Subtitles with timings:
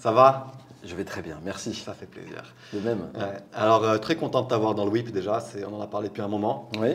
[0.00, 0.48] ça va?
[0.84, 1.74] Je vais très bien, merci.
[1.74, 2.42] Ça fait plaisir.
[2.72, 3.00] De même.
[3.14, 3.22] Ouais.
[3.54, 5.40] Alors, euh, très content de t'avoir dans le WIP déjà,
[5.70, 6.68] on en a parlé depuis un moment.
[6.80, 6.90] Oui.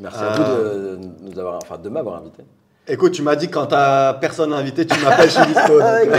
[0.00, 2.42] Merci Euh, à vous de, nous avoir, enfin, de m'avoir invité.
[2.88, 5.72] Écoute, tu m'as dit que quand t'as personne invité, tu m'appelles, je suis dispo.
[5.80, 6.16] euh,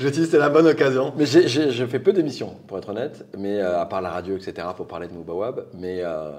[0.00, 1.12] je dis c'est la bonne occasion.
[1.16, 4.36] Mais j'ai- je fais peu d'émissions, pour être honnête, mais euh, à part la radio,
[4.36, 6.32] etc., pour parler de Moubawab, mais, euh,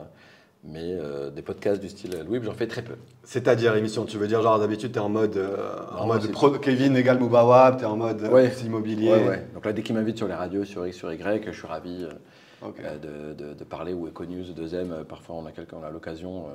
[0.66, 2.94] mais euh, des podcasts du style Louis, j'en fais très peu.
[3.24, 5.58] C'est-à-dire émission, tu veux dire genre d'habitude t'es en mode, euh,
[5.98, 8.52] en mode pro, Kevin égale Moubawab, t'es en mode euh, Ouais.
[8.66, 9.12] immobilier.
[9.12, 9.48] Ouais, ouais.
[9.54, 12.08] Donc là, dès qu'ils m'invitent sur les radios, sur X, sur Y, je suis ravi
[12.64, 14.92] euh, de, de- de parler ou Econews, 2M.
[14.92, 16.46] euh, Parfois, on a quelqu'un, on a l'occasion,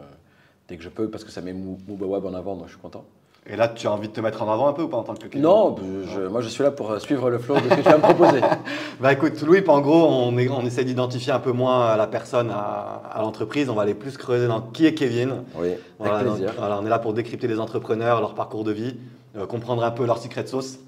[0.69, 2.81] dès que je peux, parce que ça met Mou- Moubawab en avant, donc je suis
[2.81, 3.05] content.
[3.51, 5.03] Et là, tu as envie de te mettre en avant un peu ou pas en
[5.05, 5.77] tant que Kevin Non,
[6.15, 7.97] je- moi, je suis là pour euh, suivre le flow de ce que tu vas
[7.97, 8.41] me proposer.
[9.01, 12.51] Bah écoute, Louis, en gros, on, est- on essaie d'identifier un peu moins la personne
[12.51, 13.71] à, à l'entreprise.
[13.71, 15.45] On va aller plus creuser dans qui est Kevin.
[15.57, 16.55] Oui, Voilà, avec donc, plaisir.
[16.59, 18.97] voilà, on est là pour décrypter les entrepreneurs, leur parcours de vie,
[19.37, 20.79] euh, comprendre un peu leur secret sauce.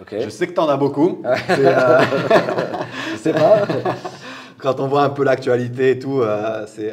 [0.00, 0.14] Ok.
[0.20, 1.20] Je sais que tu en as beaucoup.
[1.50, 2.00] Euh,
[3.12, 3.62] Je sais pas.
[4.58, 6.92] quand on voit un peu l'actualité et tout, euh, c'est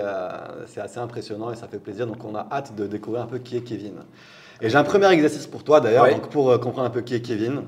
[0.81, 2.07] assez impressionnant et ça fait plaisir.
[2.07, 3.93] Donc on a hâte de découvrir un peu qui est Kevin.
[4.61, 7.15] Et j'ai un premier exercice pour toi d'ailleurs, donc pour euh, comprendre un peu qui
[7.15, 7.63] est Kevin.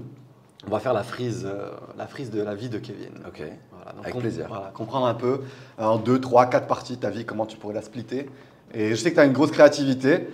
[0.68, 3.10] On va faire la frise, euh, la frise de la vie de Kevin.
[3.28, 3.42] ok.
[3.72, 4.46] Voilà, Avec plaisir.
[4.48, 5.42] voilà, comprendre un peu
[5.80, 8.30] euh, en deux, trois, quatre parties ta vie, comment tu pourrais la splitter.
[8.74, 10.28] Et je sais que tu as une grosse créativité.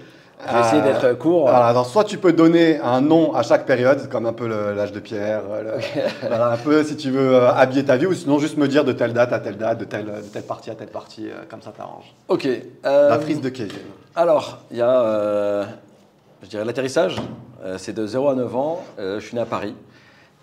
[0.47, 1.49] Je vais essayer Euh, d'être court.
[1.49, 4.91] Voilà, donc soit tu peux donner un nom à chaque période, comme un peu l'âge
[4.93, 5.79] de pierre, euh,
[6.21, 8.85] voilà, un peu si tu veux euh, habiller ta vie, ou sinon juste me dire
[8.85, 11.33] de telle date à telle date, de telle, de telle partie à telle partie, euh,
[11.49, 12.13] comme ça t'arrange.
[12.29, 12.45] Ok.
[12.45, 13.79] euh, La frise de Kevin.
[14.15, 15.65] Alors, il y a, euh,
[16.43, 17.17] je dirais, l'atterrissage.
[17.63, 18.83] Euh, c'est de 0 à 9 ans.
[18.99, 19.75] Euh, je suis né à Paris.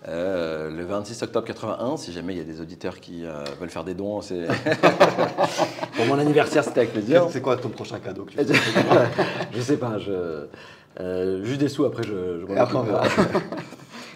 [0.07, 3.23] euh, le 26 octobre 81, si jamais il y a des auditeurs qui
[3.59, 4.45] veulent faire des dons, c'est
[5.95, 7.25] pour mon anniversaire, c'était avec plaisir.
[7.29, 8.53] C'est quoi ton prochain cadeau que tu fais?
[9.51, 10.45] Je sais pas, je,
[11.43, 12.77] juste des sous après je, je m'en après.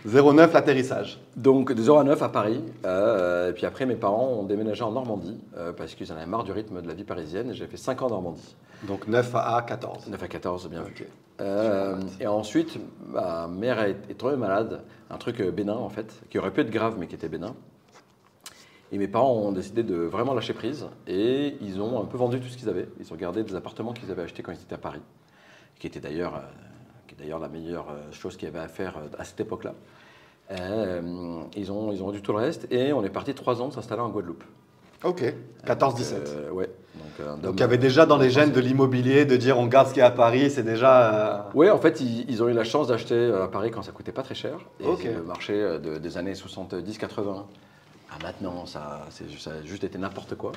[0.06, 1.20] 09, l'atterrissage.
[1.36, 2.62] Donc de 0 à 9 à Paris.
[2.86, 6.26] euh, et puis après, mes parents ont déménagé en Normandie euh, parce qu'ils en avaient
[6.26, 7.52] marre du rythme de la vie parisienne.
[7.52, 8.56] Et j'ai fait 5 ans en Normandie.
[8.88, 10.08] Donc 9 à 14.
[10.08, 10.92] 9 à 14, bien vu.
[10.92, 11.08] Ok.
[11.40, 16.38] Euh, et ensuite, ma mère est, est tombée malade, un truc bénin en fait, qui
[16.40, 17.56] aurait pu être grave mais qui était bénin.
[18.92, 22.40] Et mes parents ont décidé de vraiment lâcher prise et ils ont un peu vendu
[22.42, 22.90] tout ce qu'ils avaient.
[23.00, 25.02] Ils ont gardé des appartements qu'ils avaient achetés quand ils étaient à Paris,
[25.80, 26.42] qui était d'ailleurs,
[27.12, 29.40] qui est d'ailleurs la meilleure euh, chose qu'il y avait à faire euh, à cette
[29.40, 29.74] époque-là.
[30.52, 33.72] Euh, ils, ont, ils ont vendu tout le reste et on est parti trois ans
[33.72, 34.44] s'installer en Guadeloupe.
[35.04, 35.24] Ok,
[35.66, 35.70] 14-17.
[35.70, 36.70] Donc, euh, ouais.
[36.96, 39.88] Donc, Donc il y avait déjà dans les gènes de l'immobilier de dire on garde
[39.88, 41.50] ce qui est à Paris, c'est déjà.
[41.56, 44.12] Oui, en fait, ils, ils ont eu la chance d'acheter à Paris quand ça coûtait
[44.12, 44.58] pas très cher.
[44.80, 45.00] Et Ok.
[45.02, 47.46] c'est le marché de- des années 70-80
[48.14, 49.06] à maintenant, ça,
[49.40, 50.52] ça a juste été n'importe quoi.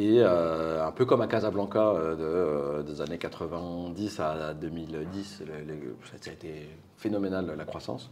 [0.00, 5.42] Et euh, un peu comme à Casablanca euh, de, euh, des années 90 à 2010,
[5.44, 8.08] le- le- ça a été phénoménal la croissance.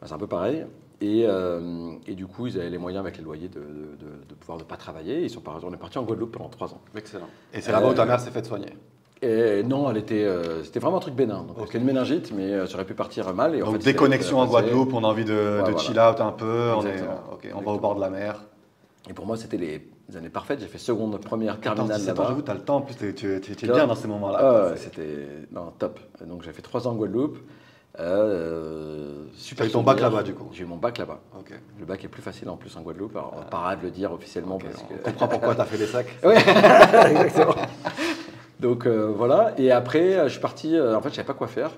[0.00, 0.66] Ben, c'est un peu pareil.
[1.00, 4.24] Et, euh, et du coup, ils avaient les moyens avec les loyers de, de- de-
[4.28, 5.22] de pouvoir ne pas travailler.
[5.22, 6.80] Ils sont par- on est parti en Guadeloupe pendant trois ans.
[6.94, 7.28] Excellent.
[7.54, 8.74] Et c'est là-bas où ta mère s'est faite soigner.
[9.22, 11.42] Et non, elle était, euh, c'était vraiment un truc bénin.
[11.44, 11.66] Donc, Ok.
[11.68, 13.54] C'était une méningite, mais euh, ça aurait pu partir mal.
[13.54, 15.78] Et en Donc fait, déconnexion en Guadeloupe, on a envie de, de voilà.
[15.78, 16.68] chill out un peu,
[17.44, 18.42] est, on va au bord de la mer.
[19.08, 19.86] Et pour moi, c'était les
[20.16, 20.60] années parfaites.
[20.60, 22.28] J'ai fait seconde, première, 14, terminale 17 ans, là-bas.
[22.30, 24.38] j'avoue, t'as le temps, en plus tu tu- tu- tu es bien dans ces moments-là.
[24.72, 25.26] Ah, c'était
[25.78, 25.98] top.
[26.26, 27.38] Donc j'ai fait trois ans en Guadeloupe.
[28.00, 31.20] Euh, super eu ton bac là-bas, du coup J'ai eu mon bac là-bas.
[31.78, 33.14] Le bac est plus facile en plus en Guadeloupe.
[33.16, 35.00] Alors, on pas de le dire officiellement Ok, parce on que.
[35.02, 36.08] comprend pourquoi t'as fait les sacs.
[36.24, 36.36] Ouais,
[37.10, 37.54] exactement.
[38.60, 39.52] Donc euh, voilà.
[39.58, 40.76] Et après, euh, je suis parti.
[40.76, 41.70] euh, en fait, je savais pas quoi faire.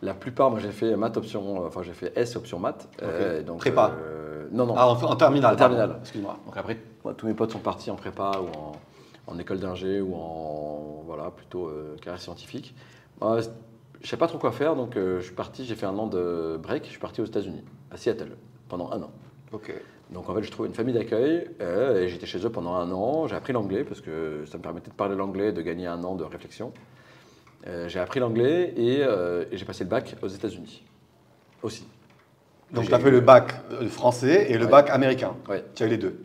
[0.00, 1.66] La plupart, moi, j'ai fait maths option.
[1.66, 2.88] Enfin, j'ai fait S option maths.
[3.02, 3.92] Euh, donc, Prépa.
[4.50, 4.74] Non, non.
[4.76, 5.54] Ah, en, en terminale.
[5.54, 5.96] En terminale.
[6.00, 6.38] Excuse-moi.
[6.46, 8.72] Donc après, moi, tous mes potes sont partis en prépa ou en,
[9.26, 12.74] en école d'ingé ou en voilà plutôt euh, carrière scientifique.
[13.20, 13.40] Moi,
[14.00, 15.64] je sais pas trop quoi faire, donc euh, je suis parti.
[15.64, 16.84] J'ai fait un an de break.
[16.84, 18.36] Je suis parti aux États-Unis, à Seattle,
[18.68, 19.10] pendant un an.
[19.52, 19.72] Ok.
[20.10, 22.90] Donc en fait, j'ai trouvé une famille d'accueil euh, et j'étais chez eux pendant un
[22.92, 23.26] an.
[23.26, 26.14] J'ai appris l'anglais parce que ça me permettait de parler l'anglais, de gagner un an
[26.14, 26.72] de réflexion.
[27.88, 30.82] J'ai appris l'anglais et, et j'ai passé le bac aux États-Unis
[31.62, 31.86] aussi.
[32.72, 34.70] Donc tu as fait le bac euh, français et le Ouais.
[34.70, 35.34] bac américain.
[35.48, 35.64] Ouais.
[35.74, 36.22] Tu as eu les deux.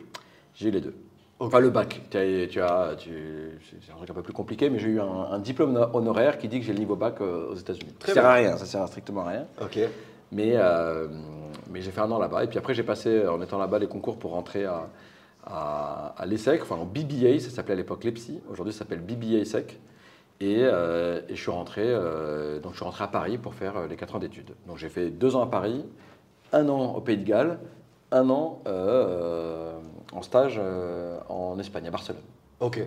[0.54, 0.94] J'ai eu les deux.
[1.38, 1.48] Ok.
[1.48, 2.00] Enfin, le bac.
[2.10, 5.00] Tu as, tu as- tu- c'est un truc un peu plus compliqué, mais j'ai eu
[5.00, 7.94] un, un diplôme honoraire qui dit que j'ai le niveau bac euh, aux États-Unis.
[8.04, 9.46] Ça sert à rien, ça sert à strictement à rien.
[9.60, 9.78] Ok.
[10.32, 11.08] Mais, euh,
[11.70, 12.44] mais j'ai fait un an là-bas.
[12.44, 14.88] Et puis après, j'ai passé, en étant là-bas, les concours pour rentrer à,
[15.46, 18.40] à, à l'ESSEC, enfin en BBA, ça s'appelait à l'époque l'EPSI.
[18.50, 19.78] Aujourd'hui, ça s'appelle BBA SEC.
[20.40, 21.84] Et, euh, et je suis rentré,
[22.62, 24.50] donc je suis rentré à Paris pour faire les 4 ans d'études.
[24.66, 25.84] Donc j'ai fait deux ans à Paris,
[26.54, 27.58] un an au Pays de Galles,
[28.12, 29.72] un an euh,
[30.12, 32.22] en stage euh, en Espagne, à Barcelone.
[32.60, 32.80] Ok.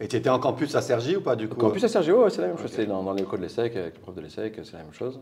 [0.00, 2.30] Et tu étais en campus à Sergi ou pas du coup Campus à Sergio, ouais,
[2.30, 2.70] c'est la même chose.
[2.70, 5.20] C'est dans, dans l'école de l'ESSEC, avec le prof de l'ESSEC, c'est la même chose.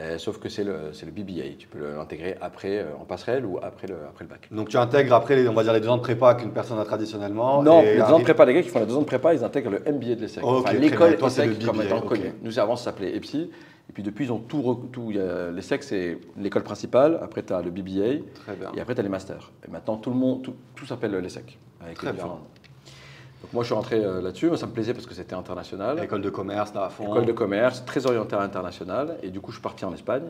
[0.00, 1.54] Euh, sauf que c'est le, c'est le BBA.
[1.56, 4.48] Tu peux l'intégrer après euh, en passerelle ou après le, après le bac.
[4.50, 6.80] Donc tu intègres après, les, on va dire, les deux ans de prépa qu'une personne
[6.80, 7.62] a traditionnellement.
[7.62, 9.06] Non, et les deux ans de prépa, les gars qui font les deux ans de
[9.06, 10.42] prépa, ils intègrent le MBA de l'ESSEC.
[10.44, 12.08] Ok, enfin, l'école ESSEC comme étant ok.
[12.08, 12.32] connue.
[12.42, 13.50] Nous, avant, ça s'appelait EPSI.
[13.94, 14.88] Et puis depuis, ils ont tout.
[14.90, 17.20] tout il y a- L'ESSEC, c'est l'école principale.
[17.22, 18.24] Après, tu as le BBA.
[18.34, 18.72] Très bien.
[18.74, 19.52] Et après, tu as les masters.
[19.66, 21.56] Et maintenant, tout le monde, tout, tout s'appelle l'ESSEC.
[21.80, 22.24] Avec Très les bien.
[22.26, 24.48] Donc moi, je suis rentré euh, là-dessus.
[24.48, 26.02] Moi, ça me plaisait parce que c'était international.
[26.02, 27.04] École de commerce, là à fond.
[27.04, 29.16] École de commerce, très orientée à l'international.
[29.22, 30.24] Et du coup, je suis parti en Espagne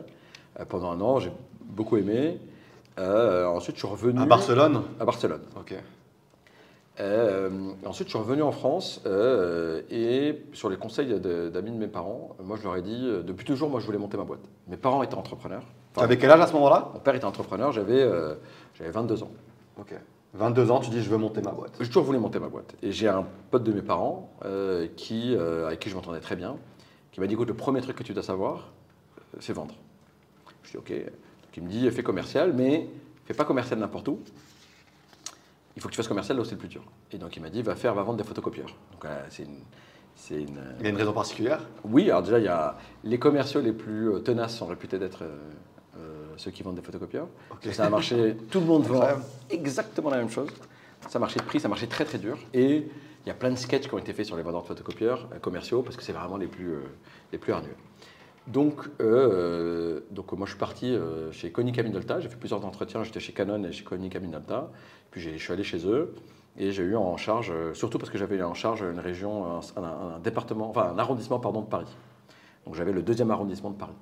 [0.60, 1.18] euh, pendant un an.
[1.20, 1.32] J'ai
[1.64, 2.38] beaucoup aimé.
[2.98, 4.82] Euh, ensuite, je suis revenu À Barcelone?
[5.00, 5.40] À Barcelone.
[5.56, 5.74] Ok.
[7.00, 11.88] Euh, ensuite, je suis revenu en France euh, et sur les conseils d'amis de mes
[11.88, 14.42] parents, moi je leur ai dit, euh, depuis toujours, moi je voulais monter ma boîte.
[14.68, 15.62] Mes parents étaient entrepreneurs.
[15.62, 16.90] Tu Enfin, avais quel âge à ce moment-là?
[16.94, 18.34] Mon père était entrepreneur, j'avais euh,
[18.74, 19.30] j'avais 22 ans.
[19.78, 19.92] Ok.
[20.34, 21.72] 22 ans, tu dis je veux monter ma boîte.
[21.80, 22.74] J'ai toujours voulu monter ma boîte.
[22.82, 24.32] Et j'ai un pote de mes parents
[24.96, 26.56] qui, avec qui je m'entendais très bien,
[27.12, 28.72] qui m'a dit écoute, le premier truc que tu dois savoir,
[29.38, 29.76] c'est vendre.
[30.64, 30.90] Je dis ok.
[30.90, 32.88] Donc il me dit fais commercial, mais
[33.26, 34.18] fais pas commercial n'importe où.
[35.76, 36.82] Il faut que tu fasses commercial là où c'est le plus dur.
[37.12, 38.74] Et donc il m'a dit va faire, va vendre des photocopieurs.
[38.92, 39.58] Donc euh, c'est une.
[40.14, 41.60] c'est une, euh, Il y a une raison particulière?
[41.84, 45.24] Oui, alors déjà, il y a les commerciaux les plus euh, tenaces sont réputés d'être
[45.24, 47.28] euh, ceux qui vendent des photocopieurs.
[47.50, 47.72] Ok.
[47.72, 49.04] Ça a marché, tout le monde vend
[49.50, 50.48] exactement la même chose.
[51.08, 52.38] Ça marchait de prix, ça marchait très très dur.
[52.54, 52.86] Et
[53.24, 55.28] il y a plein de sketchs qui ont été faits sur les vendeurs de photocopieurs
[55.40, 56.76] commerciaux parce que c'est vraiment les plus,
[57.32, 57.74] les plus hargneux.
[58.46, 63.02] Donc, euh, donc moi je suis parti euh, chez Konica Minolta, j'ai fait plusieurs entretiens,
[63.02, 64.70] j'étais chez Canon et chez Konica Minolta,
[65.10, 66.14] puis je suis allé chez eux
[66.58, 69.60] et j'ai eu en charge, euh, surtout parce que j'avais eu en charge une région,
[69.76, 71.96] un, département, enfin un arrondissement pardon de Paris.
[72.66, 73.96] Donc j'avais le deuxième arrondissement de Paris.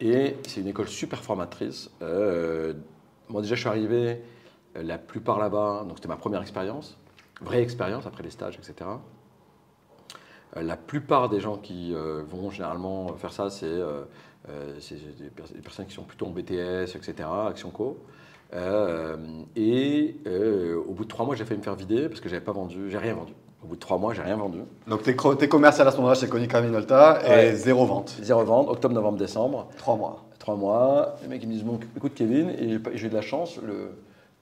[0.00, 1.90] Et c'est une école super formatrice.
[2.00, 4.22] Moi déjà je suis arrivé
[4.74, 6.98] la plupart là-bas, donc c'était ma première expérience,
[7.42, 8.88] vraie expérience après les stages, etc.
[10.56, 14.02] Euh, La plupart des gens qui euh, vont généralement faire ça, c'est euh,
[14.48, 17.98] des, pers- des personnes qui sont plutôt en BTS, etc., Action Co.
[19.56, 20.14] Et
[20.88, 22.90] au bout de trois mois, j'ai failli me faire vider parce que j'avais pas vendu,
[22.90, 23.32] j'ai rien vendu.
[23.62, 24.58] Au bout de trois mois, j'ai rien vendu.
[24.86, 25.14] Donc t'es
[25.48, 27.52] commercial à ce moment-là chez Konica Minolta et Ouais.
[27.54, 28.16] zéro vente.
[28.22, 29.68] Zéro vente, octobre, novembre, décembre.
[29.76, 30.24] Trois mois.
[30.38, 33.20] Trois mois, les mecs ils me disent bon, écoute Kevin, et j'ai eu de la
[33.20, 33.90] chance, le,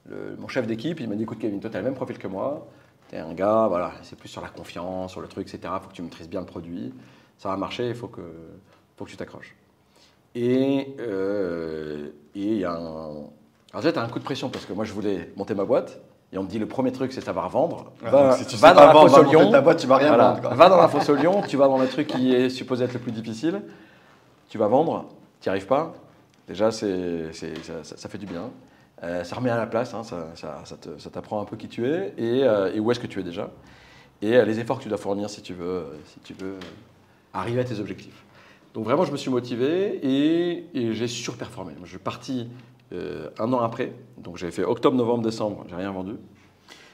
[0.09, 2.17] le- mon chef d'équipe il m'a dit écoute Kevin, toi tu as le même profil
[2.17, 2.65] que moi,
[3.09, 5.73] tu es un gars, voilà, c'est plus sur la confiance, sur le truc, etc.
[5.75, 6.93] Il faut que tu maîtrises bien le produit,
[7.37, 8.21] ça va marcher, il faut que,
[8.97, 9.55] faut que tu t'accroches.
[10.35, 13.09] Et euh, et il y a un.
[13.71, 15.65] Alors déjà, tu as un coup de pression parce que moi je voulais monter ma
[15.65, 15.99] boîte,
[16.31, 17.91] et on me dit le premier truc c'est savoir vendre.
[18.03, 18.81] Ouais, Va, si tu va sais dans
[19.21, 19.51] au monter lion.
[19.51, 20.29] ta boîte, tu vas rien Voilà.
[20.29, 20.41] vendre.
[20.41, 20.53] quoi.
[20.53, 22.93] Va dans la fosse au lion, tu vas dans le truc qui est supposé être
[22.93, 23.61] le plus difficile,
[24.49, 25.05] tu vas vendre,
[25.41, 25.93] tu n'y arrives pas.
[26.47, 28.49] Déjà, c'est, ça- ça fait du bien.
[29.03, 30.63] Euh, ça remet à la place, hein, ça, ça-
[30.97, 33.49] ça t'apprend un peu qui tu es et, euh, où est-ce que tu es déjà.
[34.21, 36.55] Et euh, les efforts que tu dois fournir si tu veux, si tu veux
[37.33, 38.25] arriver à tes objectifs.
[38.73, 41.73] Donc vraiment, je me suis motivé et, et j'ai surperformé.
[41.83, 42.49] Je suis parti
[42.91, 46.13] un an après, donc j'ai fait octobre, novembre, décembre, j'ai rien vendu.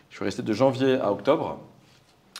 [0.10, 1.60] Je suis resté de janvier à octobre.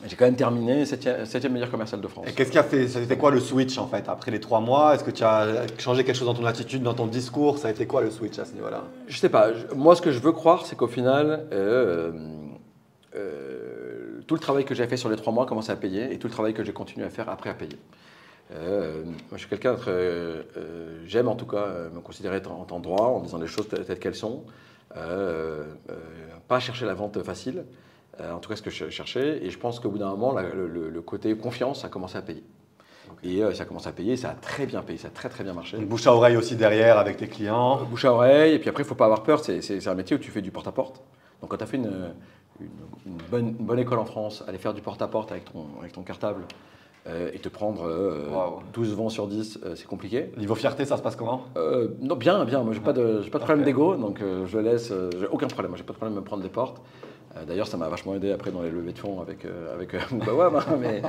[0.06, 2.26] J'ai quand même terminé 7 meilleur commercial de France.
[2.28, 4.42] Et qu'est-ce qui a fait Ça a été quoi le switch en fait après les
[4.42, 4.94] trois mois?
[4.94, 7.58] Est-ce que tu as changé quelque chose dans ton attitude, dans ton discours?
[7.60, 8.84] Ça a été quoi le switch à ce niveau-là?
[9.08, 9.52] Je sais pas.
[9.74, 12.12] moi, ce que je veux croire, c'est qu'au final, euh,
[13.16, 16.20] euh, tout le travail que j'ai fait sur les trois mois commence à payer et
[16.20, 17.78] tout le travail que j'ai continué à faire après à payer.
[18.54, 19.92] Euh, moi, je suis quelqu'un de très.
[19.92, 20.44] euh,
[21.08, 23.98] J'aime en tout cas euh, me considérer en temps droit, en disant les choses telles,
[23.98, 24.44] qu'elles sont.
[24.98, 25.94] Euh, euh,
[26.48, 27.66] pas chercher la vente facile,
[28.22, 29.40] euh, en tout cas ce que je cherchais.
[29.44, 32.44] Et je pense qu'au bout d'un moment, la- le, côté confiance a commencé à payer.
[33.24, 35.30] Et euh, ça a commencé à payer, ça a très bien payé, ça a très
[35.30, 35.78] très bien marché.
[35.78, 37.78] Une bouche à oreille aussi derrière avec tes clients.
[37.90, 40.16] Bouche à oreille, et puis après, il ne faut pas avoir peur, c'est un métier
[40.16, 41.02] où tu fais du porte-à-porte.
[41.42, 41.86] Donc quand tu as fait une,
[42.60, 42.68] une-
[43.06, 46.02] une bonne, une bonne école en France, aller faire du porte-à-porte avec ton, avec ton
[46.04, 46.44] cartable
[47.08, 48.60] euh, et te prendre euh, Waouh.
[48.74, 50.32] 12 vents sur 10, euh, c'est compliqué.
[50.38, 51.44] Niveau fierté, ça se passe comment?
[51.58, 54.58] Euh, non, bien, bien, moi j'ai pas de, pas de problème d'ego, donc euh, je
[54.58, 56.82] laisse, euh, j'ai aucun problème, moi j'ai pas de problème de me prendre des portes.
[57.38, 59.94] Euh, D'ailleurs, ça m'a vachement aidé après dans les levées de fonds avec, euh, avec
[59.94, 61.02] euh, Moubawam, hein, mais...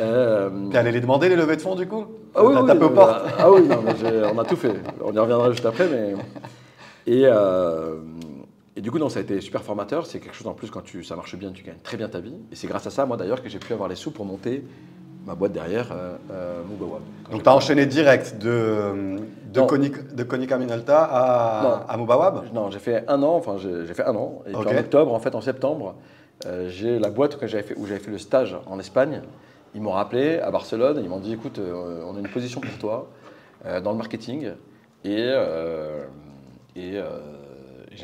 [0.00, 2.04] euh, T'es allé les demander les levées de fonds du coup?
[2.34, 4.74] Ah oui, oui, aux portes mais- Ah oui, non, mais j'ai- on a tout fait.
[5.02, 6.14] On y reviendra juste après, mais.
[7.06, 7.96] Et, euh,
[8.76, 10.06] et du coup, non, ça a été super formateur.
[10.06, 12.20] C'est quelque chose en plus, quand tu, ça marche bien, tu gagnes très bien ta
[12.20, 12.34] vie.
[12.52, 14.62] Et c'est grâce à ça, moi d'ailleurs, que j'ai pu avoir les sous pour monter
[15.26, 16.62] ma boîte derrière, euh, euh,
[17.30, 19.16] Donc tu as enchaîné direct de,
[19.62, 19.68] de.
[19.68, 24.04] Conic- de Konica Minolta à, à Mubawab Non, j'ai fait un an, enfin j'ai fait
[24.04, 24.42] un an.
[24.46, 24.66] Et Ok.
[24.66, 25.94] puis en octobre, en fait, en septembre,
[26.46, 29.22] euh, j'ai la boîte que j'avais fait, où j'avais fait le stage en Espagne.
[29.74, 32.78] Ils m'ont rappelé à Barcelone, ils m'ont dit écoute, euh, on a une position pour
[32.78, 33.10] toi
[33.66, 34.52] euh, dans le marketing
[35.04, 35.32] et,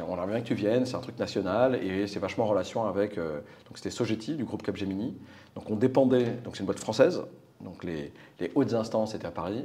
[0.06, 2.84] on aimerait bien que tu viennes, c'est un truc national et c'est vachement en relation
[2.86, 3.16] avec.
[3.16, 5.16] donc c'était Sogeti du groupe Capgemini.
[5.54, 7.22] Donc on dépendait, donc c'est une boîte française,
[7.60, 9.64] donc les, les hautes instances étaient à Paris.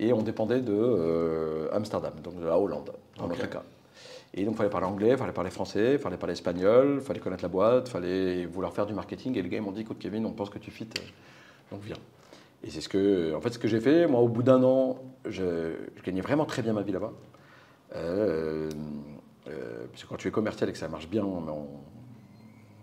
[0.00, 3.62] Et on dépendait de euh, Amsterdam, donc de la Hollande, dans notre cas.
[4.32, 7.00] Et donc, il fallait parler anglais, il fallait parler français, il fallait parler espagnol, il
[7.00, 9.36] fallait connaître la boîte, il fallait vouloir faire du marketing.
[9.36, 10.88] Et les gars ils m'ont dit, écoute Kevin, on pense que tu fit,
[11.70, 11.96] donc viens.
[12.64, 14.06] Et c'est ce que, en fait, ce que j'ai fait.
[14.06, 17.12] Moi, au bout d'un an, je, je gagnais vraiment très bien ma vie là-bas.
[17.96, 18.70] Euh,
[19.48, 21.46] euh, parce que quand tu es commercial et que ça marche bien, on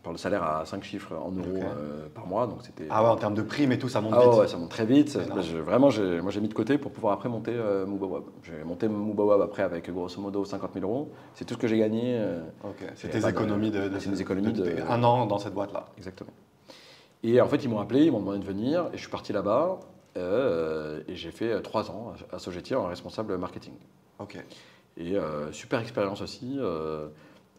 [0.07, 2.47] parle de salaire à 5 chiffres en euros euh, par mois.
[2.47, 2.87] Donc c'était.
[2.89, 4.39] Ah ouais, en termes de prime et tout, ça monte Ah vite.
[4.39, 5.17] ouais, ça monte très vite.
[5.41, 8.23] Je- vraiment, j'ai- moi j'ai mis de côté pour pouvoir après monter euh, Moobawab.
[8.43, 11.11] J'ai monté Moobawab après avec grosso modo 50 000 euros.
[11.33, 12.15] C'est tout ce que j'ai gagné.
[12.17, 15.39] euh, Ok, c'est tes de- économies de, de- c'est des économies de- un an dans
[15.39, 15.87] cette boîte-là.
[15.97, 16.31] Exactement.
[17.23, 19.33] Et en fait, ils m'ont appelé, ils m'ont demandé de venir, et je suis parti
[19.33, 19.79] là-bas,
[20.15, 23.73] euh, et j'ai fait euh, trois ans à Sogeti en responsable marketing.
[24.19, 24.37] Ok.
[24.97, 26.57] Et euh, super expérience aussi.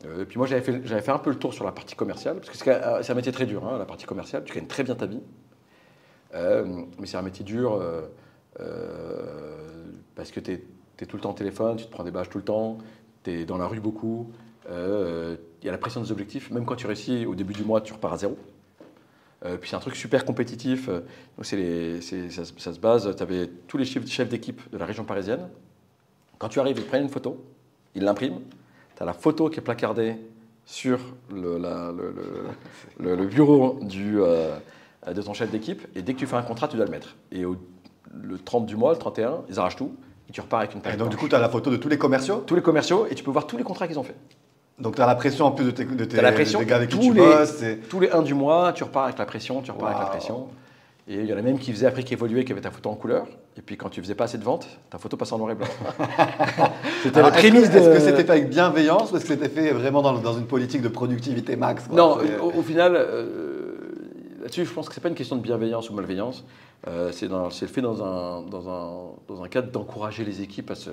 [0.04, 2.36] Euh, puis moi, j'avais fait, j'avais fait un peu le tour sur la partie commerciale,
[2.36, 4.44] parce que c'est euh, un métier très dur, hein, la partie commerciale.
[4.44, 5.20] Tu gagnes très bien ta vie.
[6.34, 7.82] Euh, mais c'est un métier dur
[10.14, 12.38] parce que tu es, tout le temps au téléphone, tu te prends des bâches tout
[12.38, 12.78] le temps,
[13.24, 14.30] tu es dans la rue beaucoup.
[14.68, 16.50] Il y a la pression des objectifs.
[16.50, 18.36] Même quand tu réussis au début du mois, tu repars à zéro.
[19.60, 20.88] Puis c'est un truc super compétitif.
[20.88, 25.48] Donc ça, se- base, tu avais tous les chefs d'équipe de la région parisienne.
[26.38, 27.42] Quand tu arrives, ils prennent une photo,
[27.94, 28.40] ils l'impriment.
[28.98, 30.16] Tu as la photo qui est placardée
[30.66, 30.98] sur
[31.32, 34.56] le, la- le- le- le- le bureau du, euh,
[35.14, 35.86] de ton chef d'équipe.
[35.94, 37.14] Et dès que tu fais un contrat, tu dois le mettre.
[37.30, 37.56] Et au,
[38.12, 39.94] le 30 du mois, le 31, ils arrachent tout.
[40.28, 41.76] Et tu repars avec une page Et donc, du coup, tu as la photo de
[41.76, 42.42] tous les commerciaux.
[42.44, 44.16] tous les commerciaux et tu peux voir tous les contrats qu'ils ont fait.
[44.80, 46.76] Donc, tu as la pression en plus de tes, de tes, la pression, des gars
[46.76, 47.62] avec qui tous tu les- bosses.
[47.62, 50.06] et- Tous les 1 du mois, tu repars avec la pression, tu repars avec la
[50.06, 50.48] pression.
[51.08, 52.90] Et il y en a même qui faisaient après qui évoluaient, qui avaient ta photo
[52.90, 53.26] en couleur.
[53.58, 55.54] Et puis quand tu faisais pas assez de ventes, ta photo passait en noir et
[55.56, 55.66] blanc.
[57.02, 57.78] C'était la Alors, est-ce que- prémisse de.
[57.78, 60.46] Est-ce que c'était fait avec bienveillance ou est-ce que c'était fait vraiment dans, dans une
[60.46, 61.96] politique de productivité max quoi?
[61.96, 63.74] Non, au, au final, euh,
[64.42, 66.44] là-dessus, je pense que c'est pas une question de bienveillance ou malveillance.
[66.86, 70.90] Euh, c'est fait dans un, dans un, dans un cadre d'encourager les équipes à se,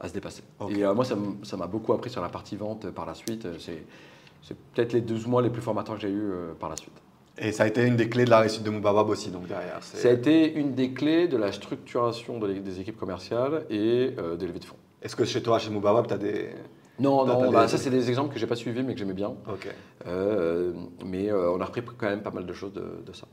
[0.00, 0.42] à se dépasser.
[0.70, 3.44] Et euh, moi, ça m'a beaucoup appris sur la partie vente euh, par la suite.
[3.44, 6.76] Euh, C'est peut-être les 12 mois les plus formateurs que j'ai eu euh, par la
[6.76, 6.96] suite.
[7.40, 9.82] Et ça a été une des clés de la réussite de Moubawab aussi, donc derrière.
[9.82, 14.36] Ça a été une des clés de la structuration de des équipes commerciales et euh,
[14.36, 14.76] des levées de fonds.
[15.02, 16.50] Est-ce que chez toi, chez Moubawab, tu as des.
[16.98, 19.32] Non, non, bah, ça c'est des exemples que j'ai pas suivis mais que j'aimais bien.
[19.48, 19.68] Ok.
[20.06, 20.74] Euh,
[21.06, 23.26] mais euh, on a repris quand même pas mal de choses de, de ça.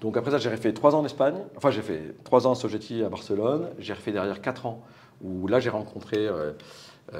[0.00, 1.36] Donc après ça, j'ai fait trois ans en Espagne.
[1.56, 3.68] Enfin, j'ai fait trois ans à Sogeti à Barcelone.
[3.78, 4.82] J'ai refait derrière quatre ans
[5.22, 6.52] où là j'ai rencontré euh,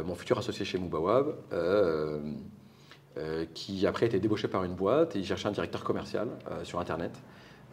[0.05, 1.37] mon futur associé chez Moubawab,
[3.55, 6.65] qui après a été débauché par une boîte et il cherchait un directeur commercial euh,
[6.65, 7.13] sur Internet.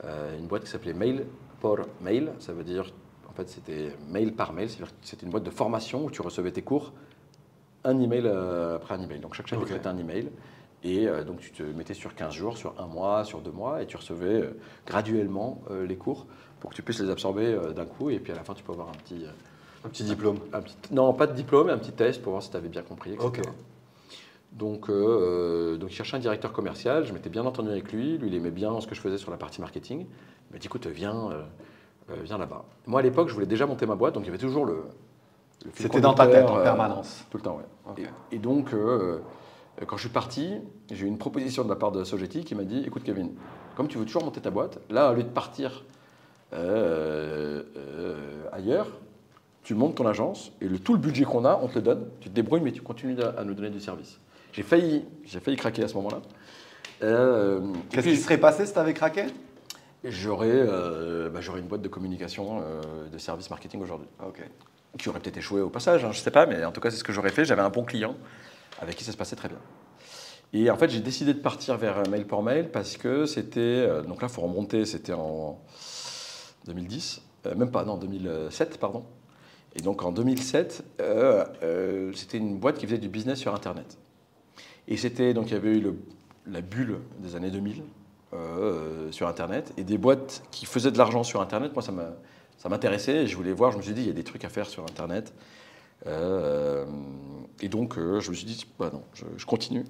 [0.04, 1.26] Euh, une boîte qui s'appelait Mail
[1.60, 2.32] por Mail.
[2.40, 2.86] Ça veut dire,
[3.30, 4.70] en fait, c'était mail par mail.
[4.70, 6.92] C'est-à-dire que c'était une boîte de formation où tu recevais tes cours
[7.84, 9.20] un email euh, après un email.
[9.20, 9.68] Donc chaque chef Ok.
[9.68, 10.30] traitait un email.
[10.84, 13.82] Et euh, donc tu te mettais sur 15 jours, sur un mois, sur deux mois,
[13.84, 16.26] et tu recevais euh, graduellement euh, les cours
[16.60, 18.10] pour que tu puisses les absorber euh, d'un coup.
[18.10, 19.30] Et puis à la fin, tu peux avoir un petit, euh,
[19.86, 20.38] Un petit diplôme.
[20.54, 22.70] un petit- non, pas de diplôme, mais un petit test pour voir si tu avais
[22.70, 23.30] bien compris, etc.
[24.52, 28.28] Donc, euh, donc il cherchait un directeur commercial, je m'étais bien entendu avec lui, lui
[28.28, 30.06] il aimait bien ce que je faisais sur la partie marketing.
[30.50, 31.44] Il m'a dit écoute, viens, euh,
[32.10, 32.66] euh, viens là-bas.
[32.86, 34.84] Moi à l'époque, je voulais déjà monter ma boîte, donc il y avait toujours le.
[35.74, 37.26] C'était dans ta tête en euh, permanence.
[37.30, 37.62] Tout le temps.
[37.88, 38.02] Ok.
[38.32, 39.20] Et, et donc, euh,
[39.80, 40.56] euh, quand je suis parti,
[40.92, 43.32] j'ai eu une proposition de la part de Sogeti qui m'a dit écoute, Kevin,
[43.76, 45.86] comme tu veux toujours monter ta boîte, là, au lieu de partir
[46.54, 48.88] euh, euh, ailleurs,
[49.64, 52.08] tu montes ton agence et le, tout le budget qu'on a, on te le donne.
[52.20, 54.20] Tu te débrouilles, mais tu continues à, à nous donner du service.
[54.52, 56.22] J'ai failli, j'ai failli craquer à ce moment-là.
[57.04, 59.26] Euh, Qu'est-ce qui serait passé si tu avais craqué?
[60.04, 64.42] J'aurais euh, bah, j'aurais une boîte de communication, euh, de service marketing aujourd'hui Ok.
[64.98, 66.90] qui aurait peut-être échoué au passage, hein, je ne sais pas, mais en tout cas,
[66.90, 67.46] c'est ce que j'aurais fait.
[67.46, 68.16] J'avais un bon client
[68.82, 69.60] avec qui ça se passait très bien.
[70.54, 73.88] Et en fait, j'ai décidé de partir vers euh, Mail pour Mail parce que c'était.
[74.04, 75.60] donc là, il faut remonter, c'était en
[76.66, 79.04] 2010, euh, même pas, non, 2007, pardon.
[79.76, 83.98] Et donc en 2007, euh, euh, c'était une boîte qui faisait du business sur Internet.
[84.92, 85.34] Et c'était.
[85.34, 85.94] Donc il y avait eu
[86.46, 87.82] la bulle des années 2000
[88.34, 91.74] euh, sur Internet et des boîtes qui faisaient de l'argent sur Internet.
[91.74, 93.72] Moi, ça m'intéressait et je voulais voir.
[93.72, 95.34] Je me suis dit, il y a des trucs à faire sur Internet.
[96.08, 96.86] Euh,
[97.62, 99.86] et donc, euh, je me suis dit, bah non, je, continue.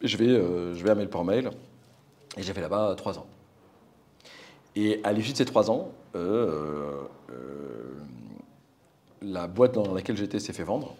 [0.00, 1.50] Je vais, euh, je vais à mail par mail.
[2.38, 3.26] Et j'ai fait là-bas trois ans.
[4.74, 7.94] Et à l'issue de ces trois ans, euh, euh,
[9.20, 10.96] la boîte dans laquelle j'étais s'est fait vendre.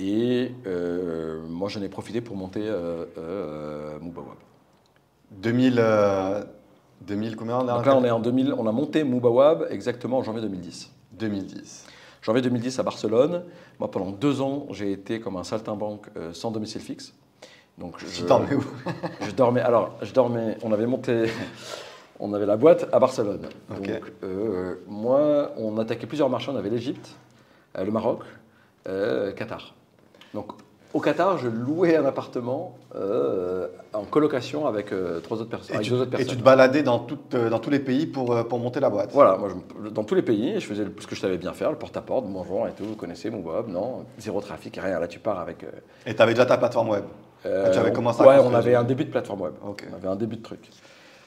[0.00, 4.36] Et euh, moi, j'en ai profité pour monter euh, euh, Moobawab.
[5.30, 6.44] 2000, euh,
[7.02, 10.42] 2000 combien Donc là, on est en 2000, on a monté Moobawab exactement en janvier
[10.42, 10.90] 2010.
[11.12, 11.86] 2010.
[12.22, 13.44] Janvier 2010 à Barcelone.
[13.78, 17.14] Moi, pendant deux ans, j'ai été comme un saltimbanque euh, sans domicile fixe.
[17.76, 18.64] Donc, je, Tu mets où?
[19.26, 19.60] Je dormais.
[19.60, 20.58] Alors, je dormais.
[20.64, 21.26] On avait monté.
[22.18, 23.48] on avait la boîte à Barcelone.
[23.68, 23.88] Donc,
[24.24, 26.50] euh, moi, on attaquait plusieurs marchés.
[26.50, 27.14] On avait l'Égypte,
[27.76, 28.22] le Maroc,
[29.36, 29.74] Qatar.
[30.34, 30.52] Donc,
[30.94, 35.76] au Qatar, je louais un appartement euh, en colocation avec euh, trois autres personnes.
[35.76, 36.28] Et tu, deux autres et personnes.
[36.28, 39.10] tu te baladais dans, euh, dans tous les pays pour, pour monter la boîte.
[39.12, 39.50] Voilà, moi,
[39.84, 42.24] je- dans tous les pays, je faisais ce que je savais bien faire, le porte-à-porte,
[42.26, 44.98] bonjour et tout, vous connaissez mon web, non, zéro trafic, rien.
[44.98, 45.64] Là, tu pars avec.
[46.06, 47.04] Et tu avais déjà ta plateforme web.
[47.44, 49.52] euh, tu avais commencé à Ouais, on avait un début de plateforme web.
[49.66, 49.86] Ok.
[49.92, 50.70] On avait un début de truc.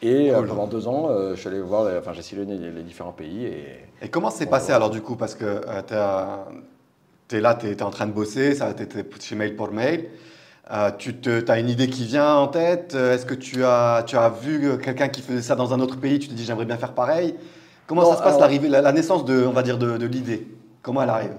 [0.02, 0.48] Et Cool.
[0.48, 3.66] pendant deux ans, je suis allé voir, enfin, j'ai sillonné les, les différents pays et.
[4.02, 5.16] Et comment c'est passé alors du coup?
[5.16, 5.94] Parce que tu
[7.36, 10.10] es là, tu es, en train de bosser, ça tu étais chez Mail pour Mail.
[10.72, 11.14] Euh, tu
[11.48, 12.94] as une idée qui vient en tête?
[12.96, 15.80] Euh, Est-ce que tu as, tu as vu euh, quelqu'un qui faisait ça dans un
[15.82, 17.36] autre pays Tu te dis j'aimerais bien faire pareil?
[17.88, 20.06] Comment Non, ça se passe alors- la, la naissance de, on va dire, de, de
[20.06, 20.48] l'idée?
[20.82, 21.34] Comment elle arrive?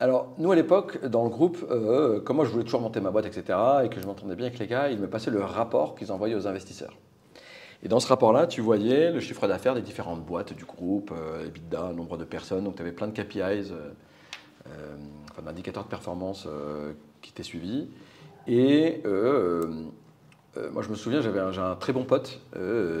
[0.00, 3.10] Alors, nous à l'époque, dans le groupe, euh, comme moi je voulais toujours monter ma
[3.10, 5.94] boîte, etc., et que je m'entendais bien avec les gars, ils me passaient le rapport
[5.96, 6.96] qu'ils envoyaient aux investisseurs.
[7.82, 11.46] Et dans ce rapport-là, tu voyais le chiffre d'affaires des différentes boîtes du groupe, euh,
[11.46, 13.90] EBITDA, nombre de personnes, donc tu avais plein de KPIs, euh,
[15.38, 16.92] enfin, d'indicateurs de performance euh,
[17.22, 17.88] qui étaient suivis.
[18.46, 19.84] Et euh,
[20.56, 22.40] euh, moi je me souviens, j'avais un, très bon pote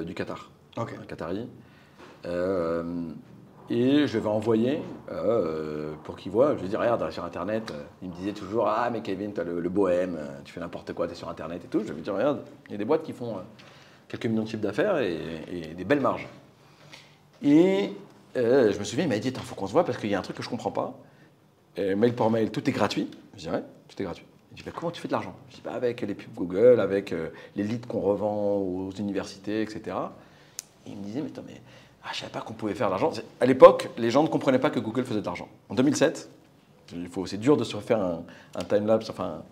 [0.06, 1.48] du Qatar un Qatari.
[3.70, 4.80] Et je vais envoyer
[5.12, 6.56] euh, pour qu'il voit.
[6.56, 7.70] Je lui dis regarde sur internet.
[7.70, 10.54] euh, Il me disait toujours ah mais Kevin tu as le, le bohème, euh, tu
[10.54, 11.82] fais n'importe quoi, tu es sur internet et tout.
[11.86, 13.36] Je lui dis regarde, il y a des boîtes qui font
[14.08, 15.18] quelques millions de chiffres d'affaires et,
[15.52, 16.26] et des belles marges.
[17.42, 17.92] Et
[18.34, 20.18] je me souviens, il m'a dit il faut qu'on se voit parce qu'il y a
[20.18, 20.94] un truc que je comprends pas.
[21.78, 23.08] Euh, mail par mail, tout est gratuit.
[23.36, 24.24] Je dis ouais, tout est gratuit.
[24.52, 25.34] Il dit bah, comment tu fais de l'argent?
[25.50, 29.62] Je dis bah, avec les pubs Google, avec euh, les leads qu'on revend aux universités,
[29.62, 29.96] etc.
[30.86, 31.60] Et il me disait, mais attends, mais
[32.02, 33.12] ah, je savais pas qu'on pouvait faire de l'argent.
[33.40, 35.48] À l'époque, les gens ne comprenaient pas que Google faisait de l'argent.
[35.68, 36.30] En 2007,
[36.94, 38.22] il faut, c'est dur de se refaire un,
[38.54, 39.42] un time-lapse, enfin,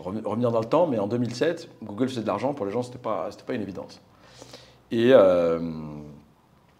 [0.00, 2.54] reven- revenir dans le temps, mais en 2007, Google faisait de l'argent.
[2.54, 4.00] Pour les gens, c'était pas, c'était pas une évidence.
[4.92, 5.60] Et, euh,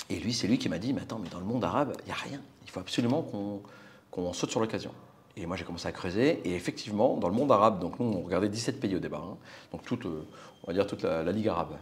[0.08, 2.06] et lui, c'est lui qui m'a dit, mais attends, mais dans le monde arabe, il
[2.06, 2.40] n'y a rien.
[2.64, 3.60] Il faut absolument qu'on,
[4.24, 4.90] qu'on saute sur l'occasion.
[5.36, 6.40] Et moi, j'ai commencé à creuser.
[6.44, 9.22] Et effectivement, dans le monde arabe, donc nous, on regardait 17 pays au départ.
[9.24, 9.36] hein.
[9.72, 10.22] donc toute, euh,
[10.64, 11.76] on va dire toute la, la Ligue arabe.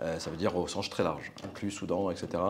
[0.00, 2.42] Euh, ça veut dire au sens très large, inclus Soudan, etc.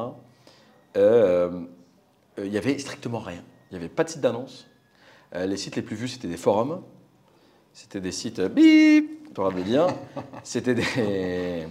[0.97, 3.43] Il y avait strictement rien.
[3.71, 4.67] Il n'y avait pas de site d'annonce.
[5.35, 6.83] Euh, les sites les plus vus, c'était des forums.
[7.73, 9.87] C'était des sites bip, tu auras de dire.
[10.43, 11.67] C'était des.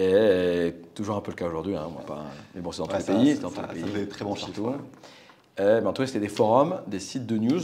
[0.00, 1.88] Et toujours un peu le cas aujourd'hui, hein,
[2.54, 3.34] mais bon, c'est dans tous Ouais, les ça- pays.
[3.36, 4.60] ça- dans tous les pays, très bons partout.
[4.62, 4.74] ouais.
[5.60, 7.62] Euh, mais en tout cas, c'était des forums, des sites de news,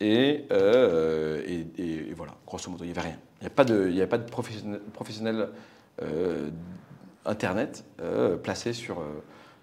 [0.00, 3.18] et, euh, et, et- et voilà, grosso modo, il n'y avait rien.
[3.40, 5.48] Il n'y avait pas de, il y avait pas de professionnel, professionnel,
[6.02, 6.48] euh,
[7.24, 8.96] Internet euh, placé sur,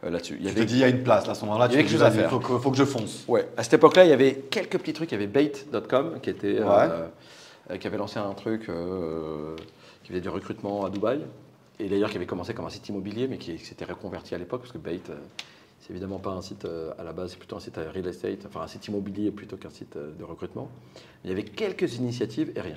[0.03, 0.37] là-dessus.
[0.39, 1.73] Il y te dis il y a une place là, à ce moment-là, Il y
[1.75, 2.29] avait quelque chose à faire.
[2.29, 3.25] faut que, faut que je fonce.
[3.27, 5.11] Ouais, à cette époque-là, il y avait quelques petits trucs.
[5.11, 7.77] Il y avait Bait.com qui, était, Ouais.
[7.79, 8.69] qui avait lancé un truc
[10.03, 11.19] qui faisait du recrutement à Dubaï.
[11.81, 14.61] Et d'ailleurs, qui avait commencé comme un site immobilier, mais qui s'était reconverti à l'époque,
[14.61, 14.99] parce que Bait,
[15.79, 18.07] c'est évidemment pas un site euh, à la base, c'est plutôt un site à real
[18.07, 20.69] estate, enfin un site immobilier plutôt qu'un site euh, de recrutement.
[21.23, 22.75] Il y avait quelques initiatives et rien.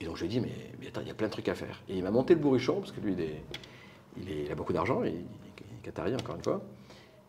[0.00, 1.54] Et donc je lui ai dit, mais, attends, il y a plein de trucs à
[1.54, 1.82] faire.
[1.88, 3.14] Et il m'a monté le bourrichon, parce que lui,
[4.16, 6.62] il a beaucoup d'argent, il, il est qatari encore une fois.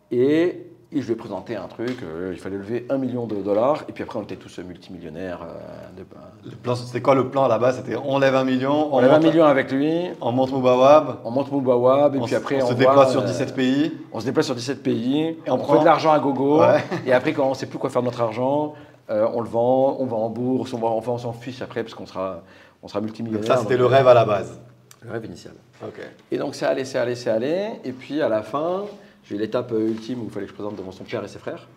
[0.10, 3.36] Et, et je lui ai présenté un truc, euh, il fallait lever un million de
[3.36, 5.40] dollars, et puis après on était tous multimillionnaires.
[5.44, 6.06] euh, de,
[6.50, 7.78] Le plan, C'était quoi le plan à la base?
[7.78, 11.32] C'était on lève un million, on avait un million avec lui, on monte Moubawab, on
[11.32, 13.94] monte Moubawab, et on, puis après on on, se déploie sur euh, 17 pays.
[14.12, 16.60] On se déplace sur 17 pays, Et on on, prend- fait de l'argent à gogo,
[16.60, 16.84] Ouais.
[17.06, 18.74] et après quand on ne sait plus quoi faire de notre argent,
[19.10, 21.84] euh, on le vend, on va en bourse, on va, enfin, on s'en fiche après
[21.84, 22.42] parce qu'on sera,
[22.84, 23.48] on sera Donc multimillionnaire.
[23.48, 24.60] ça, c'était le rêve à la base.
[25.04, 25.54] le rêve initial.
[25.84, 26.00] Ok.
[26.32, 27.70] Et donc c'est allé, c'est allé, c'est allé.
[27.84, 28.84] Et puis à la fin,
[29.24, 31.28] j'ai eu l'étape euh, ultime où il fallait que je présente devant son père et
[31.28, 31.68] ses frères.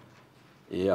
[0.72, 0.94] Et euh,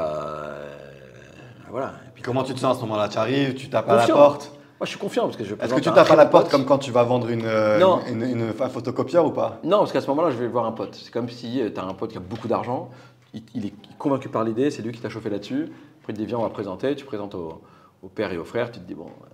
[1.69, 1.93] voilà.
[2.07, 3.07] Et puis, Comment tu te sens à ce moment-là?
[3.09, 4.51] Tu arrives, tu tapes à la porte?
[4.79, 6.51] Moi je suis confiant parce que je Est-ce que tu tapes à la porte pote.
[6.51, 7.99] comme quand tu vas vendre une, euh, Non.
[8.07, 9.59] une, une- une- un photocopieur ou pas?
[9.65, 10.95] Non, parce qu'à ce moment-là, je vais voir un pote.
[10.95, 12.89] C'est comme si tu as un pote qui a beaucoup d'argent,
[13.33, 15.63] il, il est convaincu par l'idée, c'est lui qui t'a chauffé là-dessus.
[15.99, 17.61] Après, il te dit, viens, on va présenter, tu présentes au,
[18.01, 19.27] au père et au frère, tu te dis, bon, euh,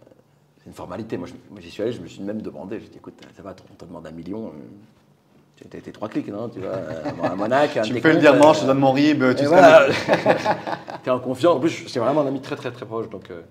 [0.60, 1.15] c'est une formalité.
[1.17, 1.28] Moi,
[1.60, 3.86] j'y suis allé, je me suis même demandé, je dit, écoute, ça va, on te
[3.86, 4.47] demande un million.
[4.47, 4.49] euh,
[5.56, 8.02] tu as été trois clics, non Tu vois, euh, à Monac, un Tu me tes
[8.02, 9.46] fais le virement, euh, je te donne mon RIB, tu sais.
[9.46, 9.88] voilà.
[11.04, 11.56] T'es en confiance.
[11.56, 13.41] En plus, c'est vraiment un ami très très très proche, donc euh,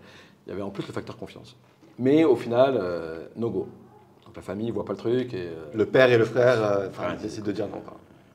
[0.47, 1.57] il y avait en plus le facteur confiance.
[1.99, 3.69] Mais au final, euh, no go.
[4.27, 6.88] Donc la famille voit pas le truc et euh, Le père et le frère euh,
[6.88, 7.81] enfin, décident de dire non.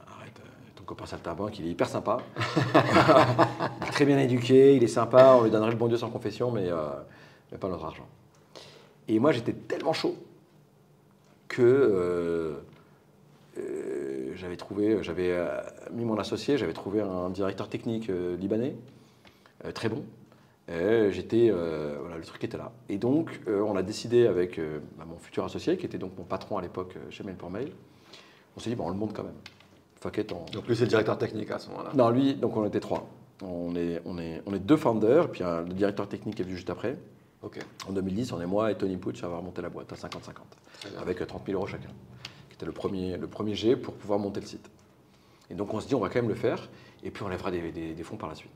[0.08, 0.32] arrête.
[0.40, 2.18] euh, ton copain saltimbanque, il est hyper sympa,
[2.74, 5.36] il est très bien éduqué, il est sympa.
[5.38, 6.78] On lui donnerait le bon Dieu sans confession, mais, euh,
[7.52, 8.08] mais pas notre argent.
[9.08, 10.16] Et moi, j'étais tellement chaud
[11.48, 12.54] que euh, euh,
[14.36, 15.48] j'avais trouvé, j'avais euh,
[15.92, 18.76] mis mon associé, j'avais trouvé un directeur technique euh, libanais,
[19.66, 20.04] euh, très bon.
[20.68, 22.72] J'étais, euh, voilà, le truc était là.
[22.90, 26.12] Et donc, euh, on a décidé avec euh, bah, mon futur associé, qui était donc
[26.18, 27.72] mon patron à l'époque euh, chez Mail pour Mail,
[28.56, 29.34] On s'est dit, bon, on le monte quand même.
[30.00, 31.90] Fuck on- Donc lui, c'est le directeur technique à ce moment-là.
[31.96, 33.08] Non, lui, donc on était trois.
[33.42, 36.56] On est, on est, on est deux founders, puis un- le directeur technique est venu
[36.56, 36.98] juste après.
[37.42, 37.58] Ok.
[37.88, 40.34] En 2010, on est moi et Tony Pucci à avoir monté la boîte à 50-50,
[40.82, 41.00] Très bien.
[41.02, 41.90] avec euh, 30 000 euros chacun,
[42.60, 44.70] qui était le premier, le premier G pour pouvoir monter le site.
[45.50, 46.68] Et donc on se dit, on va quand même le faire,
[47.04, 48.52] et puis on lèvera des, des- des fonds par la suite.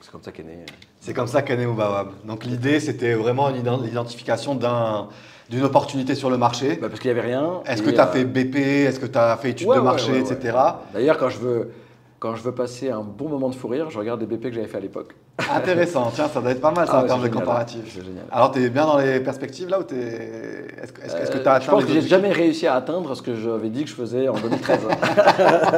[0.00, 0.58] C'est comme ça qu'est né.
[0.60, 2.10] euh, C'est comme ça qu'est né Mubawab.
[2.26, 5.08] Donc l'idée, c'était vraiment l'identification d'un-
[5.48, 6.76] d'une opportunité sur le marché.
[6.76, 7.62] bah, parce qu'il n'y avait rien.
[7.64, 9.80] Est-ce que tu as euh, fait BP Est-ce que tu as fait études ouais, de
[9.80, 10.32] marché, ouais, ouais.
[10.32, 10.56] etc.
[10.92, 11.72] D'ailleurs, quand je veux.
[12.18, 14.52] Quand je veux passer un bon moment de fou rire, je regarde des BP que
[14.54, 15.14] j'avais fait à l'époque.
[15.52, 17.80] Intéressant, tiens, ça doit être pas mal ça Ah en termes de comparatif.
[17.92, 18.24] C'est génial.
[18.32, 20.66] Alors, tu es bien dans les perspectives là ou t'es...
[20.82, 20.92] Est-ce
[21.30, 23.34] que tu as je atteint pense les que j'ai jamais réussi à atteindre ce que
[23.36, 24.80] j'avais dit que je faisais en 2013.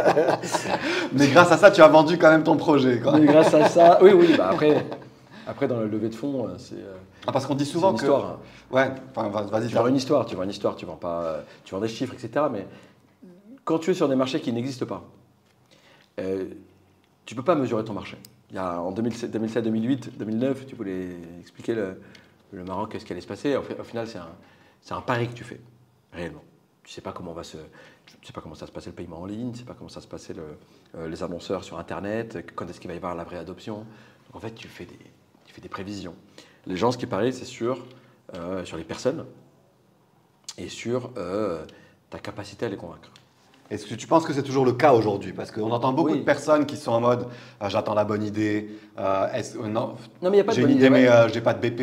[1.13, 3.01] Mais grâce à ça, tu as vendu quand même ton projet.
[3.01, 3.19] quoi.
[3.19, 4.35] Mais grâce à ça, oui, oui.
[4.37, 4.85] Bah après,
[5.47, 6.95] après dans le levée de fonds, euh, c'est euh,
[7.27, 8.03] Ah, parce qu'on dit souvent une que.
[8.03, 8.39] histoire.
[8.71, 9.69] Ouais, enfin, va- vas-y.
[9.69, 12.15] Tu vends une histoire, tu vends une histoire, tu vends pas, tu vends des chiffres,
[12.15, 12.47] etc.
[12.53, 12.67] Mais
[13.65, 15.03] quand tu es sur des marchés qui n'existent pas,
[16.21, 16.45] euh,
[17.25, 18.17] tu peux pas mesurer ton marché.
[18.57, 22.01] En 2007, 2007, 2008, 2009, tu voulais expliquer le,
[22.53, 23.57] le Maroc, qu'est-ce qui allait se passer.
[23.57, 25.61] Au, fi- au final, c'est un, pari que tu fais,
[26.13, 26.43] réellement.
[26.83, 27.59] Tu sais pas comment va se,
[28.07, 29.91] tu sais pas comment ça se passait le paiement en ligne, tu sais pas comment
[29.91, 30.35] ça se passait
[30.97, 33.85] euh, les annonceurs sur Internet, quand est-ce qu'il va y avoir la vraie adoption.
[34.33, 36.15] En fait, tu fais des, prévisions.
[36.67, 37.85] Les gens, ce qui parient, c'est sur,
[38.35, 39.27] euh, les personnes
[40.57, 41.67] et sur euh,
[42.09, 43.11] ta capacité à les convaincre.
[43.71, 45.33] Est-ce que tu penses que c'est toujours le cas aujourd'hui?
[45.33, 46.21] Parce qu'on entend beaucoup Oui.
[46.21, 47.27] de personnes qui sont en mode
[47.63, 48.71] euh, j'attends la bonne idée.
[48.99, 51.07] euh, euh, non, Non, mais il n'y a pas de j'ai une idée, idée, mais
[51.09, 51.81] euh, j'ai pas de BP.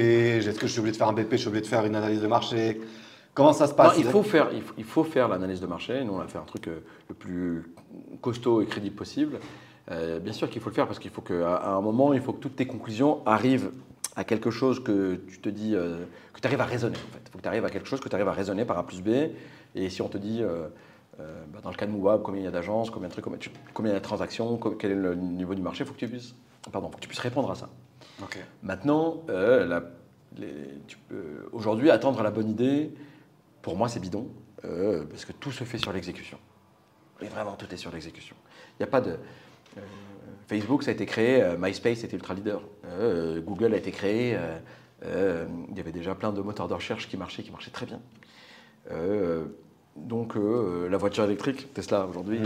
[0.47, 1.95] Est-ce que je suis obligé de faire un BP Je suis obligé de faire une
[1.95, 2.81] analyse de marché?
[3.35, 5.67] Comment ça se Non, passe il faut faire, il faut, il faut faire l'analyse de
[5.67, 6.03] marché.
[6.03, 7.71] Nous, on a fait un truc le plus
[8.21, 9.39] costaud et crédible possible.
[9.89, 12.33] Bien sûr qu'il faut le faire parce qu'il faut qu'à à un moment, il faut
[12.33, 13.71] que toutes tes conclusions arrivent
[14.15, 15.71] à quelque chose que tu te dis,
[16.33, 16.95] que tu arrives à raisonner.
[16.95, 18.63] En fait, il faut que tu arrives à quelque chose que tu arrives à raisonner
[18.65, 19.09] par A plus B.
[19.75, 20.41] Et si on te dit,
[21.17, 23.39] bah, dans le cas de Mouab, combien il y a d'agences, combien de trucs, combien,
[23.39, 25.93] tu- combien il y a de transactions, quel est le niveau du marché, il faut
[25.93, 26.35] que tu puisses,
[26.71, 27.69] pardon, faut que tu puisses répondre à ça.
[28.21, 28.37] Ok.
[28.63, 29.83] Maintenant, euh, la-
[31.07, 32.93] peux- aujourd'hui, attendre la bonne idée,
[33.61, 34.27] pour moi, c'est bidon,
[34.65, 36.37] euh, parce que tout se fait sur l'exécution.
[37.21, 38.35] Et vraiment, tout est sur l'exécution.
[38.73, 39.11] Il n'y a pas de.
[39.77, 39.81] euh,
[40.47, 44.35] Facebook, ça a été créé, euh, MySpace était ultra leader, Euh, Google a été créé,
[44.35, 44.57] euh,
[45.05, 47.85] euh, il y avait déjà plein de moteurs de recherche qui marchaient, qui marchaient très
[47.85, 47.99] bien.
[49.97, 52.45] Euh, donc, euh, la voiture électrique, Tesla aujourd'hui, Mhm.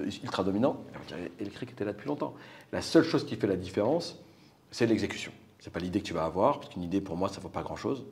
[0.00, 2.34] euh, ultra dominant, la voiture électrique était là depuis longtemps.
[2.72, 4.18] La seule chose qui fait la différence,
[4.70, 5.32] c'est l'exécution.
[5.60, 7.62] C'est pas l'idée que tu vas avoir, parce qu'une idée pour moi ça vaut pas
[7.62, 8.04] grand chose.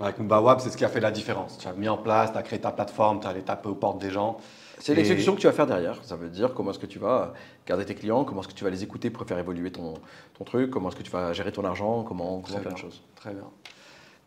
[0.00, 1.58] Avec Mubawab, c'est ce qui a fait la différence.
[1.58, 3.74] Tu as mis en place, tu as créé ta plateforme, tu as allé taper aux
[3.74, 4.36] portes des gens.
[4.80, 5.98] c'est Et- l'exécution que tu vas faire derrière.
[6.04, 7.34] Ça veut dire comment est-ce que tu vas
[7.66, 9.94] garder tes clients, comment est-ce que tu vas les écouter pour faire évoluer ton,
[10.38, 13.02] ton truc, comment est-ce que tu vas gérer ton argent, comment, comment plein de choses.
[13.16, 13.42] Très bien.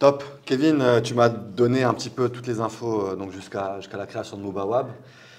[0.01, 0.23] Top.
[0.45, 3.97] Kevin, euh, tu m'as donné un petit peu toutes les infos euh, donc jusqu'à jusqu'à
[3.97, 4.87] la création de Mubawab.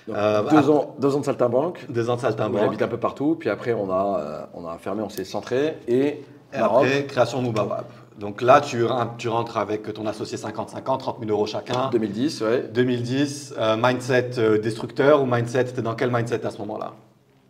[0.06, 1.84] Donc, Euh, deux, après- ans, deux ans de saltimbanque.
[1.88, 2.60] Deux ans de saltimbanque.
[2.60, 5.78] J'habite un peu partout, puis après on a, euh, on a fermé, on s'est centré
[5.88, 6.24] et, Et
[6.60, 6.84] Maroc.
[6.86, 7.86] après, création Mubawab.
[8.20, 11.90] Donc là, tu, ren- tu rentres avec ton associé 50-50, 30 000 euros chacun.
[11.90, 12.62] 2010, ouais.
[12.72, 14.30] 2010, euh, mindset
[14.62, 16.92] destructeur ou mindset, t'es dans quel mindset à ce moment-là?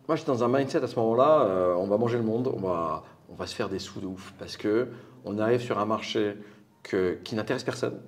[0.07, 1.45] Moi, j'étais dans un mindset à ce moment-là,
[1.77, 4.33] on va manger le monde, on va, on va se faire des sous de ouf,
[4.39, 4.87] parce que
[5.25, 6.35] on arrive sur un marché
[6.83, 7.99] que, qui n'intéresse personne.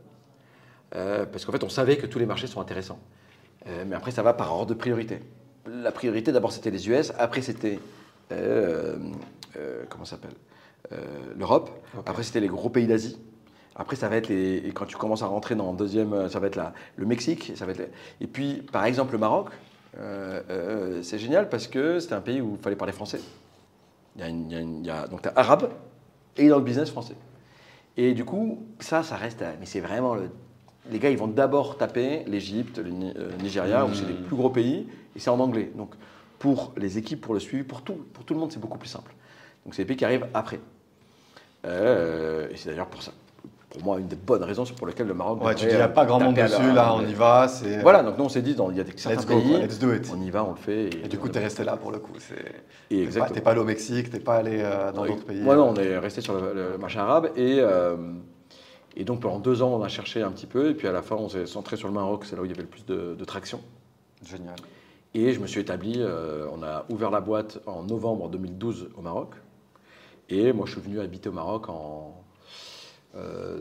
[0.95, 2.99] Euh, parce qu'en fait, on savait que tous les marchés sont intéressants.
[3.67, 5.19] Euh, mais après, ça va par ordre de priorité.
[5.67, 7.79] La priorité, d'abord, c'était les US, après, c'était.
[8.31, 8.97] euh,
[9.89, 10.35] comment ça s'appelle
[11.35, 11.71] L'Europe,
[12.05, 13.17] après, c'était les gros pays d'Asie.
[13.75, 14.57] Après, ça va être les.
[14.57, 17.53] Et quand tu commences à rentrer dans le deuxième, ça va être la- le Mexique.
[17.55, 17.89] Ça va être les-
[18.21, 19.49] Et puis, par exemple, le Maroc,
[21.01, 23.19] c'est génial parce que c'était un pays où il fallait parler français.
[24.15, 25.69] Il y a, une- il y a une- il y a- donc, tu arabe
[26.37, 27.15] et dans le business français.
[27.97, 29.41] Et du coup, ça, ça reste.
[29.41, 30.29] à- Mais c'est vraiment le.
[30.91, 34.23] Les gars, ils vont d'abord taper l'Égypte, le euh, Nigeria, où c'est les Mm.
[34.27, 35.71] plus gros pays, et c'est en anglais.
[35.75, 35.95] Donc,
[36.37, 38.89] pour les équipes, pour le suivi, pour tout, pour tout le monde, c'est beaucoup plus
[38.89, 39.15] simple.
[39.65, 40.59] Donc, c'est les pays qui arrivent après.
[41.65, 43.11] Euh, et c'est d'ailleurs pour ça,
[43.75, 45.43] pour moi, une des bonnes raisons pour lesquelles le Maroc.
[45.43, 47.47] Ouais, tu dis, il n'y a euh, pas grand monde dessus, là, on y va.
[47.47, 49.35] c'est- Voilà, donc nous, on s'est dit, dans- il y a des- certains Let's go,
[49.39, 50.09] pays, let's do it.
[50.15, 50.85] on y va, on le fait.
[51.03, 52.13] Et du coup, tu es resté là pour le coup.
[52.89, 55.41] Et T'es pas, pas allé au Mexique, t'es pas allé euh, dans d'autres pays.
[55.43, 57.97] Ouais, non, on est resté sur le, le marché arabe et, euh,
[58.95, 61.01] et donc pendant deux ans on a cherché un petit peu et puis à la
[61.01, 62.85] fin on s'est centré sur le Maroc, c'est là où il y avait le plus
[62.85, 63.59] de, de traction.
[64.23, 64.55] Génial.
[65.13, 69.01] Et je me suis établi, euh, on a ouvert la boîte en novembre 2012 au
[69.01, 69.31] Maroc
[70.29, 72.23] et moi je suis venu habiter au Maroc en
[73.17, 73.59] euh,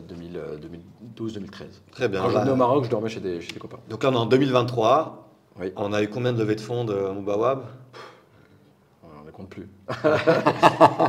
[1.17, 1.63] 2012-2013.
[1.91, 2.21] Très bien.
[2.21, 3.79] Quand je Là- venais au Maroc, je dormais chez des, chez des copains.
[3.89, 5.21] Donc là, on est en 2023.
[5.59, 5.71] Oui.
[5.77, 7.63] On a eu combien de levées de fonds de Mubawab
[9.03, 9.69] On ne compte plus.
[9.89, 9.95] non,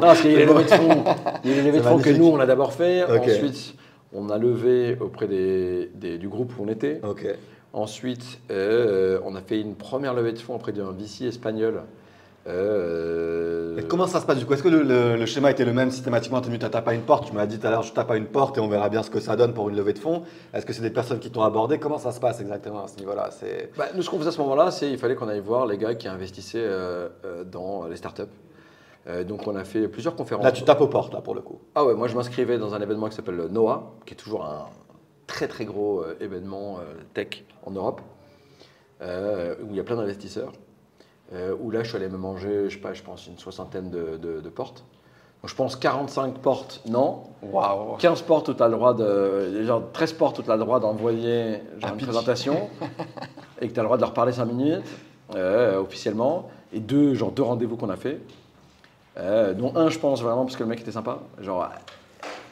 [0.01, 1.05] parce qu'il y a les levées de fonds,
[1.45, 3.05] il y a les levées de fonds que nous, on a d'abord fait.
[3.05, 3.75] Ensuite,
[4.13, 7.01] On a levé auprès des- des- du groupe où on était.
[7.73, 11.83] Ensuite, euh, on a fait une première levée de fonds auprès d'un VC espagnol.
[12.49, 14.53] Euh, Et comment ça se passe du coup?
[14.55, 16.41] Est-ce que le, le- le schéma était le même systématiquement?
[16.41, 18.27] Tu tapes à une porte, tu m'as dit tout à l'heure, je tape à une
[18.27, 20.23] porte et on verra bien ce que ça donne pour une levée de fonds.
[20.55, 21.79] Est-ce que c'est des personnes qui t'ont abordé?
[21.79, 23.31] Comment ça se passe exactement à ce niveau-là?
[23.77, 25.77] Bah, nous, ce qu'on faisait à ce moment-là, c'est qu'il fallait qu'on aille voir les
[25.77, 28.23] gars qui investissaient euh, euh, dans les startups.
[29.09, 30.45] Euh, donc, on a fait plusieurs conférences.
[30.45, 31.61] Là, tu tapes aux portes là pour le coup.
[31.75, 34.67] Ah ouais, moi je m'inscrivais dans un événement qui s'appelle NOAA, qui est toujours un
[35.27, 36.79] très très gros événement
[37.15, 38.01] tech en Europe,
[39.01, 40.53] où il y a plein d'investisseurs.
[41.35, 43.91] Euh, où là je suis allé me manger, je sais pas, je pense une soixantaine
[43.91, 44.85] de, de- de portes.
[45.43, 47.25] Donc je pense 45 portes, non.
[47.43, 49.63] Waouh 15 portes où tu as le droit de.
[49.65, 52.69] Genre 13 portes où tu as le droit d'envoyer genre, Un une présentation
[53.61, 54.85] et que tu as le droit de leur parler 5 minutes
[55.35, 56.49] euh, officiellement.
[56.73, 58.21] Et deux, genre deux rendez-vous qu'on a fait.
[59.19, 61.19] Euh, dont un, je pense vraiment, parce que le mec était sympa.
[61.41, 61.69] Genre,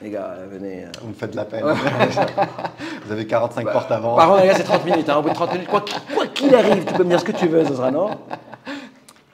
[0.02, 0.86] les gars, venez.
[1.02, 1.64] Vous me faites de la peine.
[3.06, 4.14] Vous avez 45 Bah, portes avant.
[4.16, 5.08] Par contre, les gars, c'est 30 minutes.
[5.08, 5.16] hein.
[5.18, 7.24] Au bout de 30 minutes, quoi qu'il quoi qu'il arrive, tu peux me dire ce
[7.24, 8.10] que tu veux, ce sera non.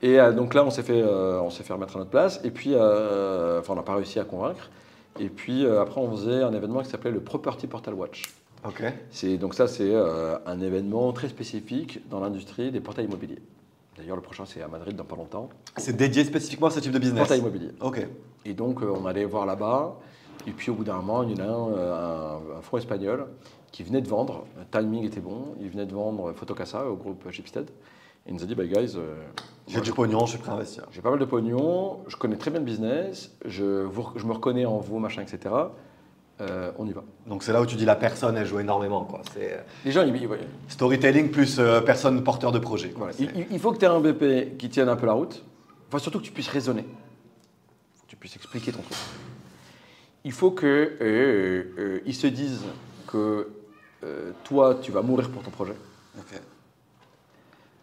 [0.02, 2.40] Et euh, donc là, on s'est fait, euh, on s'est fait remettre à notre place.
[2.44, 4.70] Et puis, euh, enfin, on n'a pas réussi à convaincre.
[5.18, 8.32] Et puis après, on faisait un événement qui s'appelait le Property Portal Watch.
[8.66, 8.82] Ok.
[9.10, 13.40] C'est donc ça, c'est euh, un événement très spécifique dans l'industrie des portails immobiliers.
[13.96, 15.48] D'ailleurs, le prochain, c'est à Madrid dans pas longtemps.
[15.76, 17.20] C'est dédié spécifiquement à ce type de business.
[17.20, 17.70] Portail immobilier.
[17.80, 18.06] Ok.
[18.44, 19.96] Et donc, euh, on allait voir là-bas.
[20.46, 22.78] Et puis, au bout d'un moment, il y en a un, euh, un, un fonds
[22.78, 23.26] espagnol
[23.72, 24.44] qui venait de vendre.
[24.58, 25.54] Le timing était bon.
[25.60, 27.70] Il venait de vendre Photocasa au groupe Shipstead.
[28.30, 29.16] Il nous a dit, bah, guys, euh,
[29.66, 30.84] J'ai du pognon, je suis prêt à investir.
[30.92, 34.32] j'ai pas mal de pognon, je connais très bien le business, je, vous- je me
[34.32, 35.52] reconnais en vous, machin, etc.
[36.40, 37.02] Euh, on y va.
[37.26, 39.04] Donc c'est là où tu dis la personne, elle joue énormément.
[39.04, 39.20] quoi.
[39.34, 40.28] C'est euh, Les gens, ils, ils-
[40.68, 42.90] storytelling plus euh, personne porteur de projet.
[42.90, 43.10] quoi.
[43.12, 43.12] Voilà.
[43.34, 45.44] C'est- Il, faut que tu aies un BP qui tienne un peu la route.
[45.88, 46.82] Enfin, surtout que tu puisses raisonner.
[47.96, 48.96] Faut que tu puisses expliquer ton truc.
[50.24, 52.64] Il faut que euh, euh, ils se disent
[53.06, 53.48] que
[54.44, 55.74] toi, tu vas mourir pour ton projet.
[56.18, 56.40] Ok.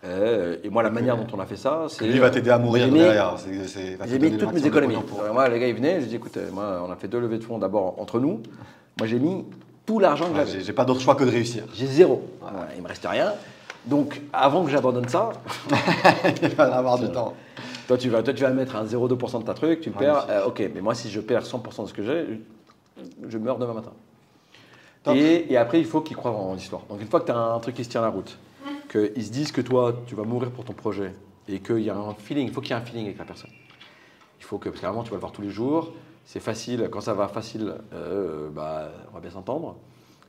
[0.08, 2.06] Euh, et moi, la manière dont on a fait ça, c'est.
[2.08, 3.36] Lui va t'aider à mourir mis- derrière.
[4.08, 4.96] J'ai mis toutes mes économies.
[5.04, 7.20] pour- Moi, les gars, ils venaient, j'ai dit écoute, euh, moi, on a fait deux
[7.20, 8.42] levées de fonds d'abord entre nous.
[8.98, 9.44] Moi, j'ai mis
[9.86, 10.64] tout l'argent que Ouais, j'avais.
[10.64, 11.64] J'ai pas d'autre choix que de réussir.
[11.74, 12.24] J'ai zéro.
[12.76, 13.34] Il me reste rien.
[13.86, 15.32] Donc, avant que j'abandonne ça,
[16.42, 17.34] Il va avoir du temps.
[17.88, 20.26] Toi, tu vas, toi, tu vas mettre un 0,2% de ta truc, tu perds.
[20.30, 22.42] euh, ok, mais moi, si je perds 100% de ce que j'ai,
[23.30, 23.92] je meurs demain matin.
[25.16, 26.82] Et après, il faut qu'ils croient en l'histoire.
[26.90, 28.38] Donc, une fois que tu as un truc qui se tient la route,
[28.88, 31.14] qu'ils se disent que toi, tu vas mourir pour ton projet
[31.48, 33.26] et qu'il y a un feeling, il faut qu'il y ait un feeling avec la
[33.26, 33.52] personne.
[34.40, 35.94] Il faut que, parce qu'avant, tu vas le voir tous les jours.
[36.26, 39.78] C'est facile, quand ça va facile, euh, bah, on va bien s'entendre.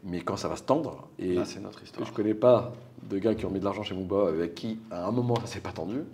[0.05, 2.07] Mais quand ça va se tendre, et Là, c'est notre histoire.
[2.07, 5.07] je connais pas de gars qui ont mis de l'argent chez Mouba avec qui, à
[5.09, 6.05] un moment, ça s'est pas tendu.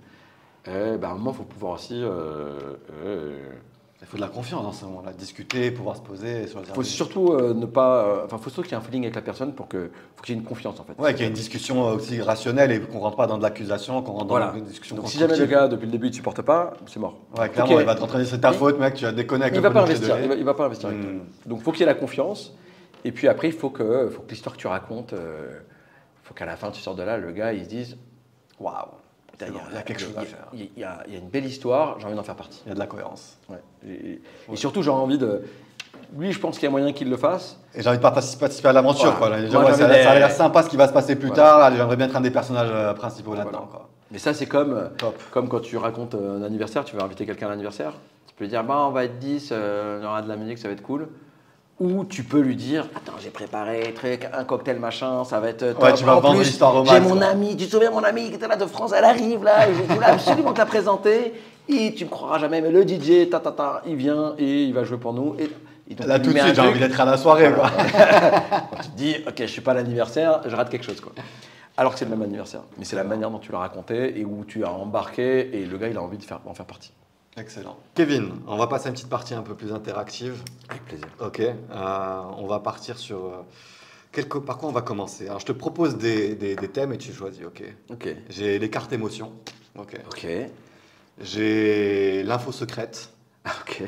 [0.66, 2.00] Eh ben, à un moment, il faut pouvoir aussi.
[2.02, 3.50] euh, euh,
[4.04, 5.12] Il faut de la confiance dans ce moment-là.
[5.14, 8.04] Discuter, pouvoir se poser sur les faut surtout euh, ne pas.
[8.04, 9.90] euh, Enfin, faut surtout qu'il y ait un feeling avec la personne pour que.
[10.14, 10.92] Faut qu'il y ait une confiance en fait.
[11.00, 14.02] Ouais, qu'il y ait une discussion aussi rationnelle et qu'on rentre pas dans de l'accusation,
[14.02, 14.48] qu'on rentre Voilà.
[14.48, 16.74] dans une discussion Donc, si jamais le gars, depuis le début, il ne supporte pas,
[16.86, 17.16] c'est mort.
[17.38, 17.80] Ouais, clairement, Ok.
[17.80, 19.70] il va t'entraîner, c'est ta Il- faute, mec, tu as déconné avec Il le va
[19.70, 20.20] pas investir.
[20.20, 21.10] Il va, il va pas investir avec toi.
[21.10, 21.20] Hmm.
[21.46, 22.54] Donc, faut qu'il y ait la confiance.
[23.06, 25.60] Et puis après, il faut que, faut que l'histoire que tu racontes, euh,
[26.22, 27.96] faut qu'à la fin, tu sors de là, le gars, il se dise
[28.60, 28.74] Waouh,
[29.40, 30.46] Bon, il y a quelque chose à faire.
[30.52, 32.62] Il y, a- il y a une belle histoire, j'ai envie d'en faire partie.
[32.64, 33.36] il y a de la cohérence.
[33.48, 33.60] Ouais.
[33.88, 34.20] Et,
[34.52, 35.42] et surtout, j'ai envie de.
[36.16, 37.58] Lui, je pense qu'il y a moyen qu'il le fasse.
[37.74, 39.14] Et j'ai envie de participer, à l'aventure.
[39.18, 39.38] Voilà.
[39.50, 41.72] Moi, ouais, ça, a l'air sympa ce qui va se passer plus tard.
[41.74, 43.68] J'aimerais bien être un des personnages euh, principaux là-dedans.
[43.70, 43.86] Voilà.
[44.10, 45.20] Mais ça, c'est comme, Top.
[45.32, 47.94] comme quand tu racontes euh, un anniversaire, tu veux inviter quelqu'un à l'anniversaire.
[48.28, 50.36] Tu peux lui dire, bah, on va être 10, euh, il y aura de la
[50.36, 51.08] musique, ça va être cool.
[51.80, 55.72] Ou tu peux lui dire, attends, j'ai préparé truc, un cocktail machin, ça va être
[55.72, 55.82] top.
[55.82, 56.56] Ouais, tu vas En vendre plus,
[56.88, 59.42] J'ai mon ami, tu te souviens, mon ami qui était là de France, elle arrive
[59.42, 61.34] là, et je voulais absolument te la présenter.
[61.68, 64.72] Et tu me croiras jamais, mais le DJ, ta, ta, ta, il vient et il
[64.74, 65.34] va jouer pour nous.
[65.38, 65.50] Et,
[65.90, 67.52] et donc, Là, tout de suite, j'ai envie d'être à la soirée.
[67.52, 67.70] quoi.
[68.82, 71.00] Tu te dis, ok, je suis pas à l'anniversaire, je rate quelque chose.
[71.00, 71.12] Quoi.
[71.76, 72.60] Alors que c'est le même anniversaire.
[72.78, 75.76] Mais c'est la manière dont tu l'as raconté et où tu as embarqué et le
[75.76, 76.92] gars, il a envie de faire, d'en faire partie.
[77.36, 77.76] Excellent.
[77.94, 80.42] Kevin, on va passer à une petite partie un peu plus interactive.
[80.68, 81.06] Avec plaisir.
[81.20, 83.24] Ok, euh, on va partir sur.
[83.26, 83.42] euh,
[84.12, 85.26] quelque- Par quoi on va commencer?
[85.26, 87.44] Alors, je te propose des, des- des thèmes et tu choisis.
[87.44, 87.64] Ok?
[87.90, 88.08] Ok.
[88.30, 89.32] J'ai les cartes émotions.
[89.76, 89.96] Ok?
[90.06, 90.26] Ok.
[91.20, 93.10] J'ai l'info secrète.
[93.46, 93.82] Ok.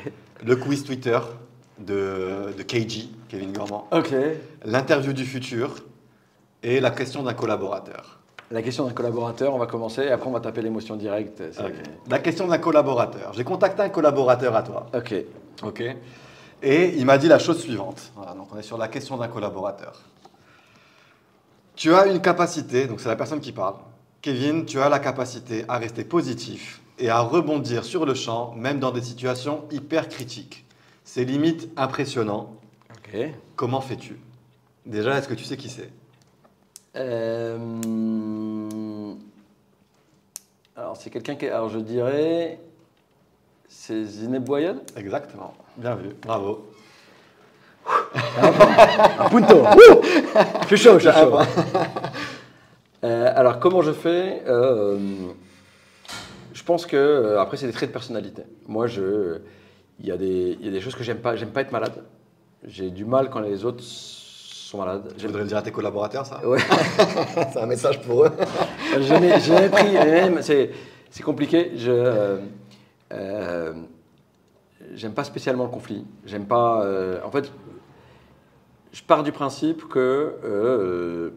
[0.44, 1.18] Le quiz Twitter
[1.78, 3.88] de, de KG, Kevin Gormand.
[3.92, 4.12] Ok.
[4.64, 5.76] L'interview du futur
[6.64, 8.18] et la question d'un collaborateur.
[8.50, 11.42] La question d'un collaborateur, on va commencer et après on va taper l'émotion directe.
[12.08, 13.32] La question d'un collaborateur.
[13.34, 14.86] J'ai contacté un collaborateur à toi.
[14.94, 15.14] Ok.
[15.64, 15.82] Ok.
[16.62, 18.12] Et il m'a dit la chose suivante.
[18.14, 20.00] Voilà, donc on est sur la question d'un collaborateur.
[21.74, 23.74] Tu as une capacité, donc c'est la personne qui parle.
[24.22, 28.78] Kevin, tu as la capacité à rester positif et à rebondir sur le champ, même
[28.80, 30.64] dans des situations hyper critiques.
[31.04, 32.54] C'est limite impressionnant.
[32.90, 33.18] Ok.
[33.56, 34.18] Comment fais-tu?
[34.86, 35.90] Déjà, est-ce que tu sais qui c'est?
[36.96, 37.56] Euh,
[40.76, 41.46] alors, c'est quelqu'un qui.
[41.46, 42.58] Alors, je dirais.
[43.68, 45.54] C'est Zineb Boyan Exactement.
[45.76, 46.10] Bien vu.
[46.22, 46.66] Bravo.
[49.18, 49.62] Un punto
[50.62, 51.38] Je suis chaud, je suis chaud.
[53.04, 54.98] Euh, alors, comment je fais Euh,
[56.52, 57.36] Je pense que.
[57.38, 58.42] Après, c'est des traits de personnalité.
[58.66, 59.38] Moi, je.
[59.98, 61.36] Il y, a des, il y a des choses que j'aime pas.
[61.36, 62.04] J'aime pas être malade.
[62.64, 63.82] J'ai du mal quand les autres
[64.66, 65.12] sont malades.
[65.16, 66.58] Je voudrais le dire à tes collaborateurs, ça Ouais.
[67.52, 68.32] C'est un message pour eux.
[68.98, 69.96] J'ai pris.
[70.42, 70.70] C'est,
[71.10, 71.72] c'est compliqué.
[71.76, 71.90] Je.
[71.90, 72.38] euh,
[73.12, 73.72] euh,
[74.94, 76.04] j'aime pas spécialement le conflit.
[76.24, 76.82] J'aime pas.
[76.82, 77.52] euh, en fait,
[78.92, 81.32] je pars du principe que.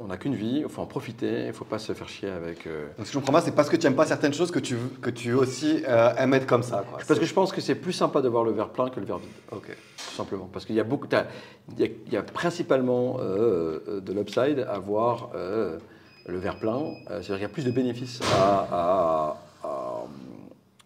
[0.00, 2.66] On n'a qu'une vie, il faut en profiter, il faut pas se faire chier avec.
[2.66, 4.58] euh, Donc, si je comprends bien, c'est parce que tu n'aimes pas certaines choses que
[4.60, 6.84] tu, que tu aussi euh, aimes être comme ça.
[6.88, 6.98] Quoi.
[7.06, 9.06] Parce que je pense que c'est plus sympa de voir le verre plein que le
[9.06, 9.30] verre vide.
[9.50, 9.66] Ok.
[9.68, 10.48] tout simplement.
[10.52, 14.66] Parce qu'il y a beaucoup, il y a, il y a principalement euh, de l'upside
[14.70, 16.80] à voir le verre plein.
[17.08, 20.04] C'est-à-dire qu'il y a plus de bénéfices à, à- à-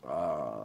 [0.09, 0.62] à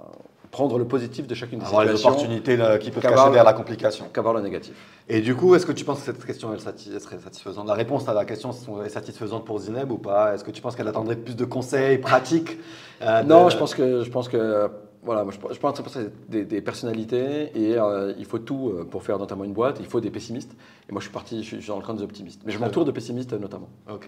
[0.57, 3.35] prendre le positif de chacune des Avoir les situations opportunités là, qui peuvent qu'avoir cacher
[3.35, 4.05] vers la complication.
[4.11, 4.73] qu'avoir le négatif.
[5.07, 7.67] Et du coup, est-ce que tu penses que cette question elle, serait satisfaisante?
[7.67, 8.49] La réponse à la question
[8.83, 10.33] est satisfaisante pour Zineb ou pas?
[10.33, 12.57] Est-ce que tu penses qu'elle attendrait plus de conseils pratiques
[13.03, 14.67] euh, de- Non, je pense que je pense que
[15.03, 18.39] voilà, moi, je, pense- je pense que c'est des, des personnalités et euh, il faut
[18.39, 19.77] tout euh, pour faire notamment une boîte.
[19.79, 20.53] Il faut des pessimistes.
[20.89, 22.41] Et moi, je suis parti, je suis, dans le camp des optimistes.
[22.45, 23.69] Mais je m'entoure de pessimistes notamment.
[23.89, 24.07] Ok.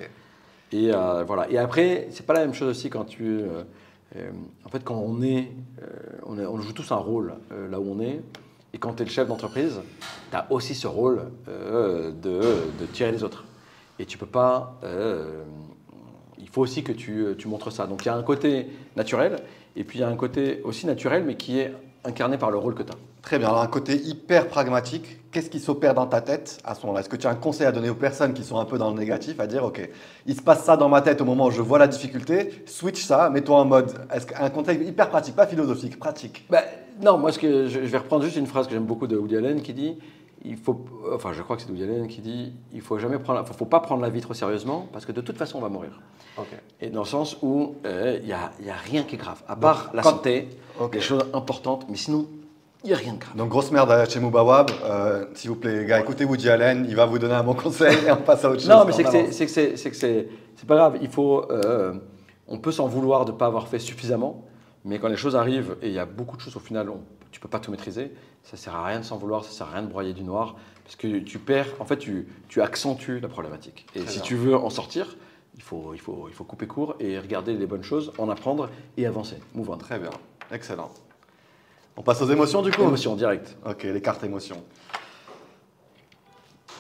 [0.71, 1.43] Et euh, voilà.
[1.51, 3.41] Et après, c'est pas la même chose aussi quand tu.
[4.15, 4.31] Euh,
[4.65, 5.85] en fait, quand on est, euh,
[6.25, 8.21] on est- on joue tous un rôle euh, là où on est.
[8.73, 9.81] Et quand tu es le chef d'entreprise,
[10.29, 12.41] tu as aussi ce rôle de,
[12.93, 13.43] tirer les autres.
[13.97, 14.79] Et tu peux pas.
[16.37, 17.87] il faut aussi que tu, tu montres ça.
[17.87, 19.37] Donc il y a un côté naturel,
[19.75, 22.57] et puis il y a un côté aussi naturel, mais qui est incarné par le
[22.57, 23.08] rôle que tu as.
[23.21, 23.47] Très bien.
[23.49, 27.01] Alors, un côté hyper pragmatique, qu'est-ce qui s'opère dans ta tête à ce moment-là?
[27.01, 28.91] Est-ce que tu as un conseil à donner aux personnes qui sont un peu dans
[28.91, 29.87] le négatif, à dire, OK,
[30.25, 33.03] il se passe ça dans ma tête au moment où je vois la difficulté, switch
[33.03, 33.93] ça, mets-toi en mode.
[34.13, 36.45] Est-ce qu'un conseil hyper pratique, pas philosophique, pratique?
[36.49, 36.61] Bah,
[37.01, 39.17] non, moi, ce que je, je vais reprendre juste une phrase que j'aime beaucoup de
[39.17, 39.97] Woody Allen qui dit
[40.45, 43.45] il faut, enfin, je crois que c'est Woody Allen qui dit il faut jamais prendre,
[43.45, 45.67] faut, faut pas prendre la vie trop sérieusement parce que de toute façon, on va
[45.69, 45.99] mourir.
[46.37, 46.47] Ok.
[46.79, 49.43] Et dans le sens où euh, il n'y a, y a rien qui est grave,
[49.49, 50.47] à part la quand- santé,
[50.79, 50.93] Ok.
[50.93, 52.25] des choses importantes, mais sinon,
[52.83, 53.35] il n'y a rien de grave.
[53.35, 54.71] Donc, grosse merde chez Moubawab.
[54.83, 57.53] Euh, S'il vous plaît, les gars, écoutez Woody Allen, il va vous donner un bon
[57.53, 58.69] conseil et on passe à autre chose.
[58.69, 60.29] Non, mais c'est que c'est-
[60.67, 60.97] pas grave.
[61.01, 61.93] Il faut, euh,
[62.47, 64.45] on peut s'en vouloir de ne pas avoir fait suffisamment,
[64.85, 66.99] mais quand les choses arrivent et il y a beaucoup de choses au final, on,
[67.31, 68.11] tu peux pas tout maîtriser.
[68.43, 70.55] Ça sert à rien de s'en vouloir, ça sert à rien de broyer du noir,
[70.83, 71.67] parce que tu perds.
[71.79, 73.85] En fait, tu, tu accentues la problématique.
[73.95, 74.25] Et Très si bien.
[74.25, 75.17] tu veux en sortir,
[75.55, 78.69] il faut, il faut, il faut couper court et regarder les bonnes choses, en apprendre
[78.97, 79.35] et avancer.
[79.53, 79.77] Move on.
[79.77, 80.09] Très bien.
[80.51, 80.89] Excellent.
[81.99, 83.57] On passe aux émotions du coup Émotion directe.
[83.69, 84.63] Ok, les cartes émotions.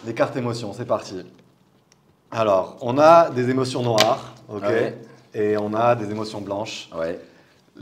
[0.05, 1.25] Les cartes émotions, c'est parti.
[2.31, 4.97] Alors, on a des émotions noires, ok, Ouais.
[5.33, 6.89] et on a des émotions blanches.
[6.97, 7.19] Ouais.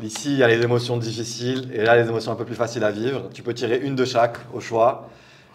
[0.02, 2.84] Ici, il y a les émotions difficiles et là, les émotions un peu plus faciles
[2.84, 3.30] à vivre.
[3.36, 5.08] Tu peux tirer une de chaque au choix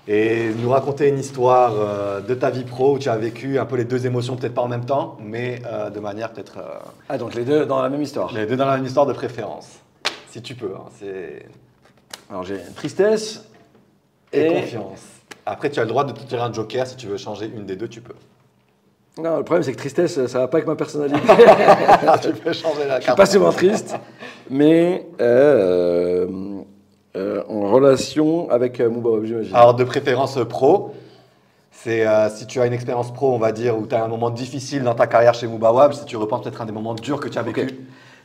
[0.07, 3.65] et nous raconter une histoire euh, de ta vie pro où tu as vécu un
[3.67, 6.79] peu les deux émotions, peut-être pas en même temps, mais euh, de manière peut-être euh,
[7.09, 8.33] Ah, donc les deux dans la même histoire.
[8.33, 9.81] les deux dans la même histoire de préférence.
[10.29, 11.45] Si tu peux, hein, c'est
[12.33, 13.45] Alors j'ai tristesse
[14.33, 14.49] et, et.
[14.63, 15.01] confiance.
[15.45, 17.67] Après, tu as le droit de te tirer un joker si tu veux changer une
[17.67, 18.15] des deux, tu peux.
[19.19, 21.21] Non, le problème c'est que tristesse, ça va pas avec ma personnalité.
[22.23, 23.19] tu peux changer la Je suis carte.
[23.19, 23.97] pas souvent triste,
[24.49, 26.27] mais euh,
[27.17, 29.55] euh, en relation avec euh, Mouba, j'imagine.
[29.55, 30.95] Alors, de préférence euh, pro,
[31.71, 34.09] c'est euh, si tu as une expérience pro, on va dire, où tu as un
[34.09, 37.21] moment difficile dans ta carrière chez Moubawab, si tu repenses peut-être un des moments durs
[37.21, 37.69] que tu as vécu.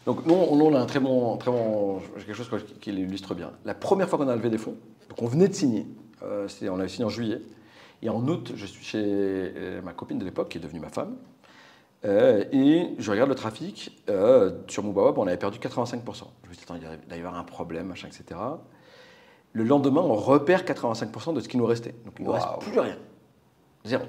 [0.08, 3.52] Donc nous, on, a un très bon, très bon, j'ai quelque chose qui, l'illustre bien.
[3.65, 4.78] La première fois qu'on a levé des fonds,
[5.10, 5.86] donc on venait de signer,
[6.24, 7.41] euh, on avait signé en juillet,
[8.02, 10.88] et en août, je suis chez euh, ma copine de l'époque, qui est devenue ma
[10.88, 11.17] femme,
[12.06, 16.00] euh, et je regarde le trafic euh, sur Moubawab, on avait perdu 85%.
[16.06, 18.39] Je me suis dit, attends, il doit y avoir un problème, machin, etc.
[19.51, 21.95] Le lendemain, on repère 85% de ce qui nous restait.
[22.05, 22.97] Donc il ne nous reste plus rien.
[23.84, 24.05] Zéro.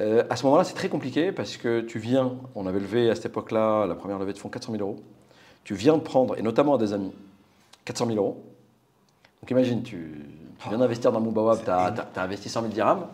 [0.00, 3.14] Euh, à ce moment-là, c'est très compliqué parce que tu viens, on avait levé à
[3.14, 5.00] cette époque-là, la première levée de fonds, 400 000 euros.
[5.64, 7.12] Tu viens de prendre, et notamment à des amis,
[7.84, 8.42] 400 000 euros.
[9.42, 10.26] Donc imagine, tu,
[10.58, 13.06] tu viens d'investir dans Moubawab, tu as, investi 100 000 dirhams.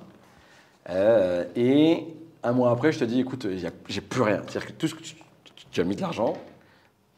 [0.91, 2.07] Euh, et
[2.43, 3.47] un mois après, je te dis, écoute,
[3.89, 4.43] j'ai plus rien.
[4.47, 5.17] C'est-à-dire que tout ce que tu,
[5.73, 6.35] tu as mis de l'argent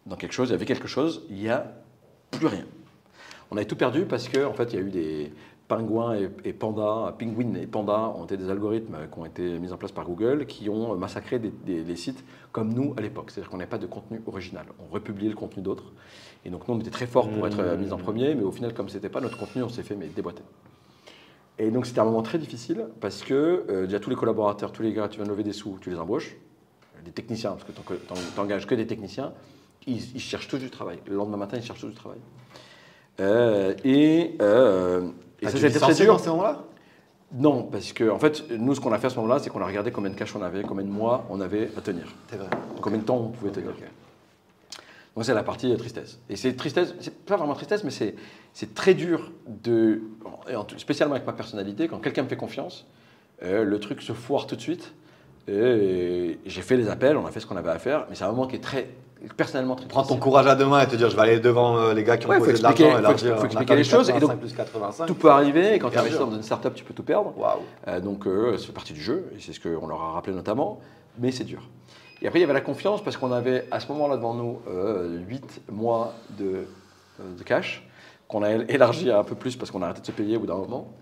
[0.06, 1.66] dans quelque chose, il y avait quelque chose, il n'y a
[2.30, 2.64] plus rien.
[3.50, 5.32] On avait tout perdu parce que en fait, il y a eu des,
[5.68, 9.70] Penguin et, et Panda, Penguin et Panda ont été des algorithmes qui ont été mis
[9.72, 13.30] en place par Google qui ont massacré des, des- les sites comme nous à l'époque.
[13.30, 14.64] C'est-à-dire qu'on n'avait pas de contenu original.
[14.80, 15.92] On republiait le contenu d'autres.
[16.46, 18.50] Et donc nous, on était très forts pour être euh, mis en premier, mais au
[18.50, 20.42] final, comme c'était pas notre contenu, on s'est fait mais, déboîter.
[21.58, 24.82] Et donc c'était un moment très difficile parce que euh, déjà tous les collaborateurs, tous
[24.82, 26.36] les gars, tu viens de lever des sous, tu les embauches,
[27.04, 27.80] des techniciens, parce que tu
[28.38, 29.32] n'engages que des techniciens,
[29.86, 30.98] ils, ils cherchent tous du travail.
[31.06, 32.18] Le lendemain matin, ils cherchent tous du travail.
[33.20, 35.10] Euh, et euh,
[35.40, 36.14] et T'as ça, c'était très dur.
[36.14, 36.64] dans ces moments-là
[37.32, 39.60] Non, parce que en fait, nous, ce qu'on a fait à ce moment-là, c'est qu'on
[39.62, 42.36] a regardé combien de cash on avait, combien de mois on avait à tenir, C'est
[42.36, 42.48] vrai.
[42.80, 43.70] combien de temps on pouvait tenir.
[45.14, 46.20] Donc c'est la partie euh, tristesse.
[46.30, 48.14] Et c'est tristesse, c'est pas vraiment tristesse, mais c'est
[48.52, 50.00] c'est très dur de,
[50.76, 52.86] spécialement avec ma personnalité, quand quelqu'un me fait confiance,
[53.42, 54.92] euh, le truc se foire tout de suite.
[55.48, 58.24] Et j'ai fait les appels, on a fait ce qu'on avait à faire, mais c'est
[58.24, 58.90] un moment qui est très
[59.36, 61.76] personnellement très Prends ton courage à deux mains et te dire je vais aller devant
[61.76, 63.38] euh, les gars qui ont Ouais, posé de expliquer- l'argent et faut leur expli- dire
[63.38, 65.06] faut expliquer les choses, et donc, 85 plus 85.
[65.06, 67.34] Tout peut arriver, et quand tu investis dans une startup, tu peux tout perdre.
[67.88, 70.80] Euh, donc, euh, c'est partie du jeu, et c'est ce qu'on leur a rappelé notamment,
[71.18, 71.62] mais c'est dur.
[72.22, 74.58] Et après, il y avait la confiance, parce qu'on avait à ce moment-là devant nous
[75.28, 76.66] 8 mois de,
[77.20, 77.86] euh, de cash,
[78.28, 80.46] qu'on a élargi un peu plus parce qu'on a arrêté de se payer au bout
[80.46, 80.92] d'un moment.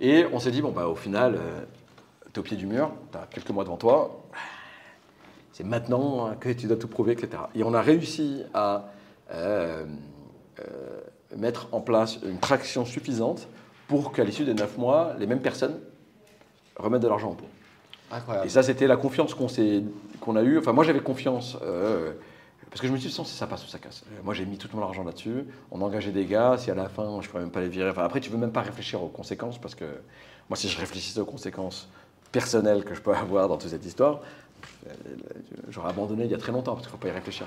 [0.00, 1.38] Et on s'est dit, bon, bah, au final,
[2.32, 4.21] tu es au pied du mur, tu as quelques mois devant toi,
[5.52, 7.42] c'est maintenant que tu dois tout prouver, etc.
[7.54, 8.90] Et on a réussi à
[9.32, 9.84] euh,
[10.60, 11.00] euh,
[11.36, 13.48] mettre en place une traction suffisante
[13.88, 15.78] pour qu'à l'issue des 9 mois, les mêmes personnes
[16.76, 17.48] remettent de l'argent en pot.
[18.10, 18.46] Incroyable.
[18.46, 19.46] Et ça, c'était la confiance qu'on
[20.20, 20.58] qu'on a eue.
[20.58, 21.56] Enfin, moi, j'avais confiance.
[21.62, 22.12] euh,
[22.72, 24.02] parce que je me suis dit, si ça passe ou ça casse.
[24.24, 25.44] Moi, j'ai mis tout mon argent là-dessus.
[25.70, 26.56] On a engagé des gars.
[26.56, 27.90] Si à la fin, je ne pourrais même pas les virer.
[27.90, 29.58] Enfin, après, tu veux même pas réfléchir aux conséquences.
[29.58, 29.84] Parce que
[30.48, 31.86] moi, si je réfléchissais aux conséquences
[32.32, 34.20] personnelles que je peux avoir dans toute cette histoire,
[35.68, 36.74] j'aurais abandonné il y a très longtemps.
[36.74, 37.46] Parce qu'il ne faut pas y réfléchir.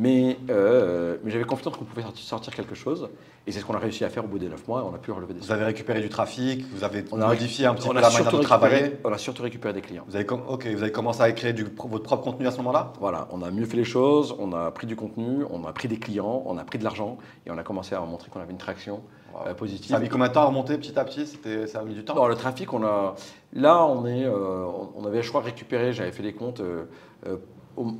[0.00, 3.08] Mais, euh, mais j'avais confiance qu'on pouvait sorti- sortir quelque chose.
[3.48, 4.80] Et c'est ce qu'on a réussi à faire au bout des 9 mois.
[4.80, 7.26] Et on a pu relever des Vous avez récupéré du trafic, vous avez On a
[7.26, 8.96] modifié un petit peu la manière de travailler.
[9.04, 10.04] On a surtout récupéré des clients.
[10.06, 12.92] Vous avez, ok, vous avez commencé à créer du, votre propre contenu à ce moment-là?
[13.00, 15.88] Voilà, on a mieux fait les choses, on a pris du contenu, on a pris
[15.88, 18.52] des clients, on a pris de l'argent et on a commencé à montrer qu'on avait
[18.52, 19.00] une traction
[19.46, 19.90] euh, positive.
[19.90, 21.26] Ça a mis combien de temps à remonter petit à petit?
[21.26, 22.14] C'était, Ça a mis du temps?
[22.14, 23.14] Dans le trafic, on a,
[23.52, 24.66] là, on, est, euh,
[24.96, 26.84] on avait, je crois, récupéré, j'avais fait les comptes, euh,
[27.26, 27.36] euh,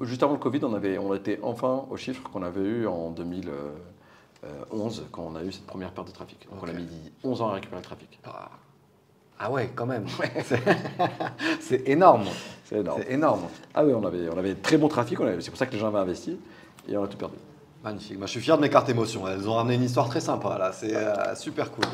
[0.02, 3.10] juste avant le Covid, on, avait, on était enfin au chiffre qu'on avait eu en
[3.10, 6.48] 2011, quand on a eu cette première perte de trafic.
[6.50, 6.86] Donc on a mis
[7.24, 8.18] 11 ans à récupérer le trafic.
[8.24, 8.50] Ah.
[9.40, 10.06] Ah ouais, quand même.
[11.60, 12.24] C'est- énorme.
[12.64, 13.02] C'est énorme.
[13.08, 13.42] Énorme.
[13.72, 15.86] Ah oui, on avait, on avait très bon trafic, c'est pour ça que les gens
[15.88, 16.38] avaient investi
[16.88, 17.36] et on a tout perdu.
[17.88, 18.18] Magnifique.
[18.18, 19.26] Moi, je suis fier de mes cartes émotions.
[19.26, 20.72] Elles ont ramené une histoire très sympa là.
[20.72, 21.84] C'est euh, super cool.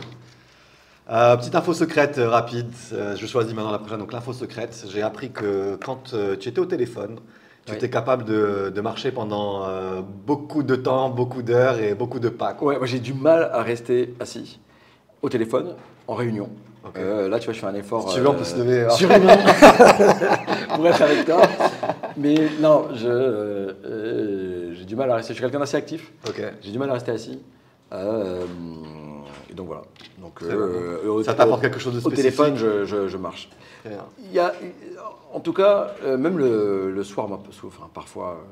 [1.10, 2.66] Euh, petite info secrète euh, rapide.
[2.90, 3.98] Je choisis maintenant la prochaine.
[3.98, 4.86] Donc l'info secrète.
[4.92, 7.20] J'ai appris que quand tu étais au téléphone,
[7.64, 7.76] tu Oui.
[7.78, 9.66] étais capable de, de marcher pendant
[10.26, 12.54] beaucoup de temps, beaucoup d'heures et beaucoup de pas.
[12.54, 12.68] quoi.
[12.72, 14.58] Ouais, moi j'ai du mal à rester assis
[15.22, 15.74] au téléphone
[16.08, 16.48] en réunion.
[16.98, 18.10] Euh, là, tu vois, je fais un effort.
[18.10, 18.82] Si tu veux, on peut se lever.
[18.82, 18.88] hein.
[20.76, 21.40] pour être avec toi.
[22.18, 23.72] Mais non, je, euh,
[24.74, 25.32] j'ai du mal à rester.
[25.32, 26.12] Je suis quelqu'un d'assez actif.
[26.62, 27.40] J'ai du mal à rester assis.
[27.92, 28.44] Euh,
[29.50, 29.82] et donc voilà.
[30.18, 32.22] Donc, euh, au- Ça t'apporte au- quelque chose de Au spécifique.
[32.36, 33.48] téléphone, je, je- je marche.
[33.84, 34.52] Il y a,
[35.32, 38.44] en tout cas, euh, même le, le soir, moi, enfin, parfois, euh,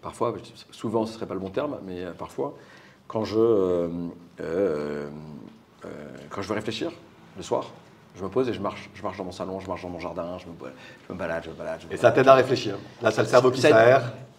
[0.00, 0.34] parfois,
[0.70, 2.54] souvent, ce serait pas le bon terme, mais euh, parfois,
[3.08, 3.88] quand je, euh,
[4.40, 5.08] euh,
[5.84, 5.88] euh,
[6.30, 6.92] quand je veux réfléchir
[7.36, 7.70] le soir,
[8.16, 8.88] je me pose et je marche.
[8.94, 10.52] Je marche dans mon salon, je marche dans mon jardin, je me,
[11.08, 11.80] je me balade, je me balade.
[11.82, 12.76] je me Et ça t'aide à réfléchir.
[13.02, 13.68] Là, c'est le cerveau qui Ça-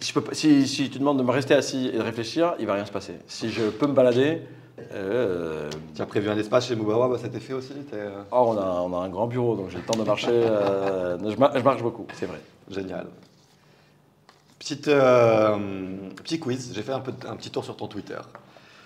[0.05, 2.73] Je peux si, si tu demandes de me rester assis et de réfléchir, il va
[2.73, 3.13] rien se passer.
[3.27, 4.41] Si je peux me balader,
[4.93, 8.53] euh, Tu as prévu un espace chez Mubawa, bah, ça t'est fait aussi euh, oh,
[8.55, 10.27] on, a, on a un grand bureau, donc j'ai le temps de marcher.
[10.31, 12.39] euh, je, mar- je marche beaucoup, c'est vrai.
[12.69, 13.05] Génial.
[14.59, 15.57] Petite, euh,
[16.15, 18.17] petit quiz, j'ai fait un, peu, un petit tour sur ton Twitter.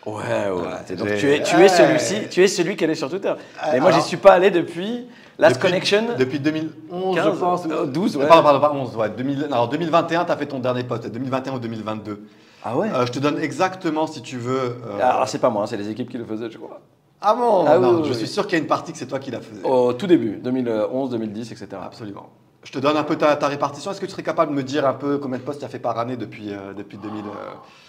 [0.05, 0.95] Ouais, ouais.
[0.95, 3.33] Donc tu es, tu es celui-ci, tu es celui qui est allé sur Twitter.
[3.71, 5.05] Mais moi, j'y alors- suis pas allé depuis
[5.39, 6.03] Last Depuis- Connection.
[6.17, 7.65] Depuis 2011, 15, je pense.
[7.69, 8.27] euh, 12, ouais.
[8.27, 9.09] Pardon, pardon, pardon, 11, ouais.
[9.09, 11.07] 2000, alors 2021, tu as fait ton dernier post.
[11.07, 12.23] 2021 ou 2022.
[12.63, 12.89] Ah ouais.
[12.93, 14.59] Euh, je te donne exactement, si tu veux.
[14.87, 16.81] euh, Alors c'est pas moi, hein, c'est les équipes qui le faisaient, je crois.
[17.21, 18.97] ah bon Ah non, oui, Je oui, suis sûr qu'il y a une partie que
[18.97, 19.61] c'est toi qui la faisais.
[19.63, 21.67] Au tout début, 2011, 2010, etc.
[21.85, 22.29] Absolument.
[22.63, 23.91] Je te donne un peu ta, ta répartition.
[23.91, 25.69] Est-ce que tu serais capable de me dire un peu combien de posts tu as
[25.69, 27.29] fait par année depuis, euh, depuis, 2000, euh,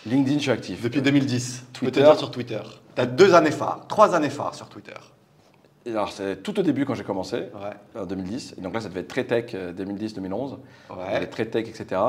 [0.07, 0.82] LinkedIn, je suis actif.
[0.82, 2.03] depuis 2010 Je peux te Twitter.
[2.03, 2.61] dire sur Twitter.
[2.94, 4.92] Tu as deux années phares, trois années phares sur Twitter.
[5.89, 8.01] Et Alors c'est tout au début quand j'ai commencé, Ouais.
[8.01, 8.55] en 2010.
[8.59, 10.59] Et donc là, ça devait être très tech, 2010-2011.
[10.89, 11.26] Ça devait Ouais.
[11.26, 12.01] très tech, etc.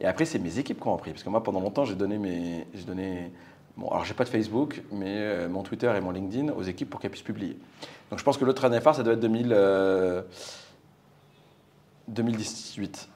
[0.00, 1.12] Et après, c'est mes équipes qui ont appris.
[1.12, 3.32] Parce que moi, pendant longtemps, j'ai donné mes, j'ai donné.
[3.78, 6.90] Bon, alors j'ai pas de Facebook, mais euh, mon Twitter et mon LinkedIn aux équipes
[6.90, 7.56] pour qu'elles puissent publier.
[8.10, 10.20] Donc je pense que l'autre année phare, ça doit être 2000, euh,
[12.08, 13.08] 2018.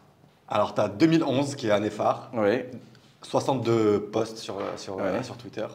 [0.49, 2.31] Alors, tu as 2011 qui est année phare.
[2.33, 2.63] Oui.
[3.21, 5.23] 62 posts sur, euh, sur, euh, Ouais.
[5.23, 5.67] sur Twitter.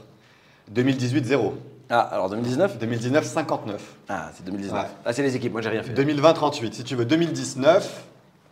[0.70, 1.54] 2018, zéro.
[1.94, 3.96] Ah, alors 2019 2019, 59.
[4.10, 4.82] Ah, c'est 2019.
[4.82, 4.88] Ouais.
[5.06, 5.92] Ah, c'est les équipes, moi j'ai rien fait.
[5.94, 6.74] 2020, 38.
[6.74, 8.06] Si tu veux 2019,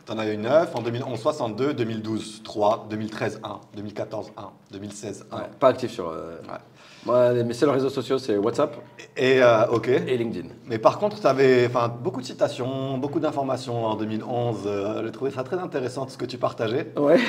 [0.06, 0.76] t'en as eu 9.
[0.76, 1.74] En 2011, 62.
[1.74, 2.88] 2012, 3.
[2.90, 3.60] 2013, 1.
[3.76, 4.42] 2014, 1.
[4.74, 5.36] 2016, 1.
[5.38, 6.10] Ouais, pas actif sur.
[6.10, 6.58] euh, Ouais.
[7.06, 8.76] Moi, mes seuls réseaux sociaux, c'est WhatsApp
[9.16, 9.88] Et, euh, ok.
[9.88, 10.50] et LinkedIn.
[10.66, 11.70] Mais par contre, tu avais
[12.04, 14.58] beaucoup de citations, beaucoup d'informations en 2011.
[14.66, 16.92] Euh, J'ai trouvé ça très intéressant ce que tu partageais.
[16.98, 17.16] Ouais.
[17.18, 17.22] Et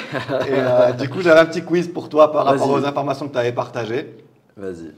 [0.50, 3.38] euh, du coup, j'avais un petit quiz pour toi par rapport aux informations que tu
[3.38, 4.12] avais partagées.
[4.56, 4.92] Vas-y,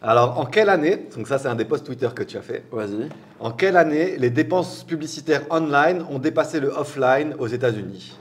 [0.00, 2.64] Alors, en quelle année, donc ça c'est un des posts Twitter que tu as fait,
[2.70, 3.08] vas-y.
[3.40, 8.16] en quelle année les dépenses publicitaires online ont dépassé le offline aux États-Unis?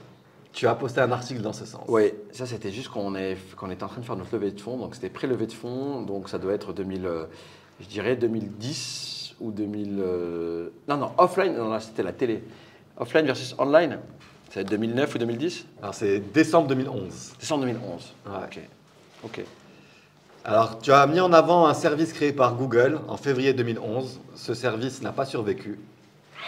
[0.53, 1.83] Tu as posté un article dans ce sens.
[1.87, 4.33] Oui, ça c'était juste quand on, est, quand on était en train de faire notre
[4.33, 4.77] levée de fonds.
[4.77, 6.01] Donc c'était pré-levée de fonds.
[6.01, 7.25] Donc ça doit être 2000, euh,
[7.79, 9.99] je dirais 2010 ou 2000.
[9.99, 11.55] euh, non, non, offline.
[11.55, 12.43] Non, là c'était la télé.
[12.97, 13.99] Offline versus online.
[14.49, 17.33] Ça va être 2009 ou 2010 Alors, c'est décembre 2011.
[17.39, 18.13] Décembre 2011.
[18.25, 18.31] Ouais.
[18.45, 18.59] Ok.
[19.25, 19.45] Ok.
[20.49, 24.21] Alors, tu as mis en avant un service créé par Google en février 2011.
[24.33, 25.77] Ce service n'a pas survécu.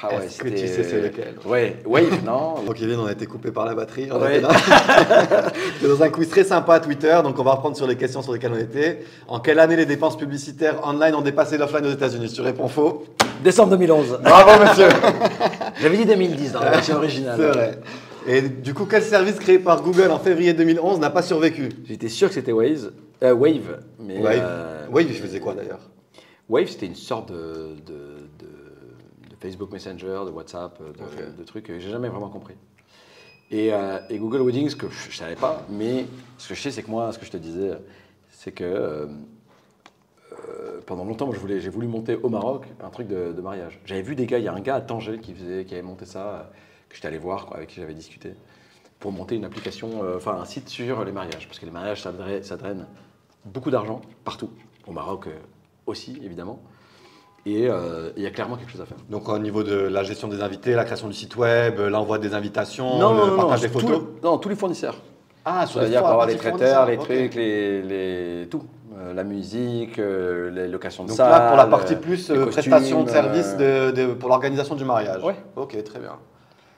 [0.01, 1.35] Ah ouais, Est-ce que tu sais c'est lequel?
[1.45, 4.07] Ouais, Wave, non Donc, Kevin, on a été coupé par la batterie.
[4.09, 4.37] On Ouais.
[4.37, 4.47] était.
[5.81, 7.19] C'était dans un quiz très sympa à Twitter.
[7.25, 9.03] Donc, on va reprendre sur les questions sur lesquelles on était.
[9.27, 12.31] En quelle année les dépenses publicitaires online ont dépassé l'offline aux États-Unis?
[12.33, 13.03] Tu réponds faux.
[13.43, 14.19] Décembre 2011.
[14.23, 14.87] Bravo, monsieur.
[15.81, 17.35] J'avais dit 2010 dans la version originale.
[17.37, 17.79] C'est vrai.
[18.29, 22.09] Et du coup, quel service créé par Google en février 2011 n'a pas survécu J'étais
[22.09, 22.93] sûr que c'était Waze.
[23.23, 23.81] Euh, Wave.
[23.97, 24.39] Mais, Wave.
[24.39, 25.89] euh, Wave, il faisait quoi d'ailleurs?
[26.47, 27.93] Wave, c'était une sorte de, de,
[28.37, 32.53] de- de Facebook Messenger, de WhatsApp, de, trucs que j'ai jamais vraiment compris.
[33.49, 36.05] Et, euh, et Google Weddings, que je, ne savais pas, mais
[36.37, 37.71] ce que je sais, c'est que moi, ce que je te disais,
[38.29, 39.07] c'est que euh,
[40.85, 43.79] pendant longtemps, j'ai voulu monter au Maroc un truc de, mariage.
[43.85, 45.81] J'avais vu des gars, il y a un gars à Tanger qui, faisait, qui avait
[45.81, 46.51] monté ça,
[46.89, 48.33] que j'étais allé voir, quoi, avec qui j'avais discuté,
[48.99, 51.47] pour monter une application, euh, enfin un site sur les mariages.
[51.47, 52.85] Parce que les mariages, ça, draine- ça draine
[53.45, 54.49] beaucoup d'argent partout.
[54.87, 55.31] Au Maroc euh,
[55.85, 56.59] aussi, évidemment.
[57.45, 58.97] Et euh, il y a clairement quelque chose à faire.
[59.09, 62.33] Donc, au niveau de la gestion des invités, la création du site web, l'envoi des
[62.33, 64.97] invitations, le partage des tout photos non, tous les fournisseurs.
[65.45, 68.63] Ah, sur C'est-à-dire pour avoir les parties traiteurs, les trucs, les, les- tout.
[68.97, 71.29] Euh, la musique, euh, les locations de Donc salles.
[71.31, 74.75] là, pour la partie plus les euh, costumes, prestation de service de, de- pour l'organisation
[74.75, 75.23] du mariage.
[75.23, 75.35] Ouais.
[75.55, 76.17] Ok, très bien.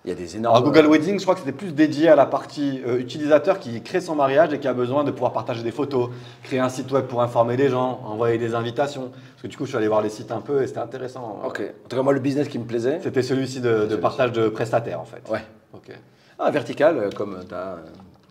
[0.03, 0.55] Il y a des énormes.
[0.55, 3.81] Alors, Google Wedding, je crois que c'était plus dédié à la partie euh, utilisateur qui
[3.83, 6.09] crée son mariage et qui a besoin de pouvoir partager des photos,
[6.43, 9.11] créer un site web pour informer les gens, envoyer des invitations.
[9.11, 11.41] Parce que du coup, je suis allé voir les sites un peu et c'était intéressant.
[11.45, 11.61] Ok.
[11.61, 12.99] En tout cas, moi, le business qui me plaisait.
[13.03, 15.21] C'était celui-ci de, partage de prestataires en fait.
[15.29, 15.43] Ouais.
[15.73, 15.91] Ok.
[16.39, 17.77] Ah, vertical, euh, comme tu as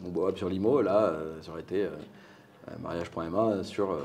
[0.03, 1.91] mon hub sur Limo, là, euh, ça aurait été euh,
[2.69, 3.97] euh, mariage.ma sur.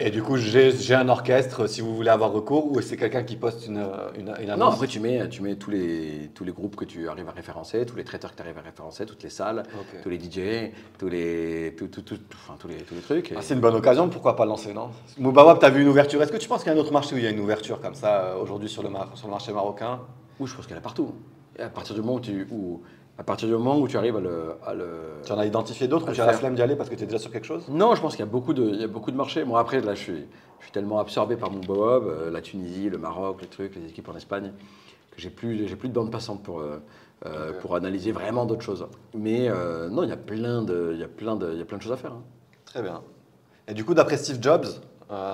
[0.00, 3.36] Et du coup, j'ai un orchestre si vous voulez avoir recours ou c'est quelqu'un qui
[3.36, 3.84] poste une,
[4.18, 4.74] une, une Non, annonce?
[4.76, 7.84] après tu mets, tu mets tous, les, tous les groupes que tu arrives à référencer,
[7.84, 9.64] tous les traiteurs que tu arrives à référencer, toutes les salles,
[10.02, 13.32] tous les DJ, tous les, tout, tout, tout- enfin, tous les, tous les trucs.
[13.32, 14.88] Et- Ah, c'est une bonne occasion, pourquoi pas lancer, non?
[15.18, 16.22] Moubawab, tu as vu une ouverture?
[16.22, 17.40] Est-ce que tu penses qu'il y a un autre marché où il y a une
[17.40, 20.00] ouverture comme ça euh, aujourd'hui sur, le mar- sur le marché marocain?
[20.40, 21.12] Ou je pense qu'elle est partout.
[21.58, 22.80] Et à partir du moment où tu, où,
[23.18, 25.86] à partir du moment où tu arrives à le, à le- Tu en as identifié
[25.88, 27.44] d'autres ou tu as la flemme d'y aller parce que tu es déjà sur quelque
[27.46, 27.64] chose?
[27.68, 29.44] Non, je pense qu'il y a beaucoup de, il y a beaucoup de marchés.
[29.44, 30.26] Moi après là, je suis,
[30.58, 33.86] je suis tellement absorbé par mon Boab, euh, la Tunisie, le Maroc, les trucs, les
[33.86, 34.52] équipes en Espagne,
[35.10, 36.78] que j'ai plus, j'ai plus de bande passante pour, euh,
[37.26, 38.86] euh, pour analyser vraiment d'autres choses.
[39.14, 41.62] Mais euh, non, il y a plein de, il y a plein de, il y
[41.62, 42.12] a plein de choses à faire.
[42.12, 42.22] hein.
[42.64, 43.02] Très bien.
[43.68, 44.66] Et du coup, d'après Steve Jobs,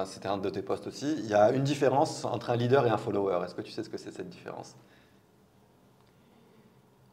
[0.04, 2.90] c'était un de tes posts aussi, il y a une différence entre un leader et
[2.90, 3.38] un follower.
[3.44, 4.74] Est-ce que tu sais ce que c'est cette différence?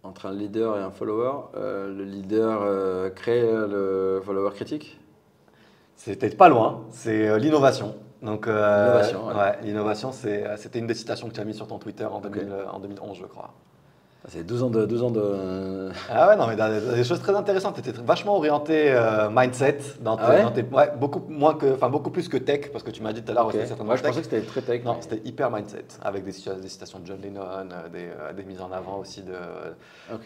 [0.06, 5.00] Entre un leader et un follower, euh, le leader euh, crée euh, le follower critique?
[5.96, 7.96] C'était pas loin, c'est euh, l'innovation.
[8.22, 9.34] Donc, L'innovation, ouais.
[9.34, 12.20] ouais, l'innovation, c'est- c'était une des citations que tu as mis sur ton Twitter en,
[12.20, 13.54] 2000, euh, en 2011, je crois.
[14.28, 15.90] C'est 12 ans de, 12 ans de.
[16.10, 17.76] Ah ouais, non, mais des, des choses très intéressantes.
[17.82, 21.54] Tu étais vachement orienté euh, mindset, dans tes, Ah ouais dans tes- ouais, beaucoup, moins
[21.54, 23.86] que, enfin, beaucoup plus que tech, parce que tu m'as dit tout à l'heure, certainement
[23.86, 24.12] Moi, je tech.
[24.12, 24.84] pensais que c'était très tech.
[24.84, 28.34] Non, mais- c'était hyper mindset, avec des, des citations de John Lennon, euh, des, euh,
[28.34, 29.34] des mises en avant aussi de,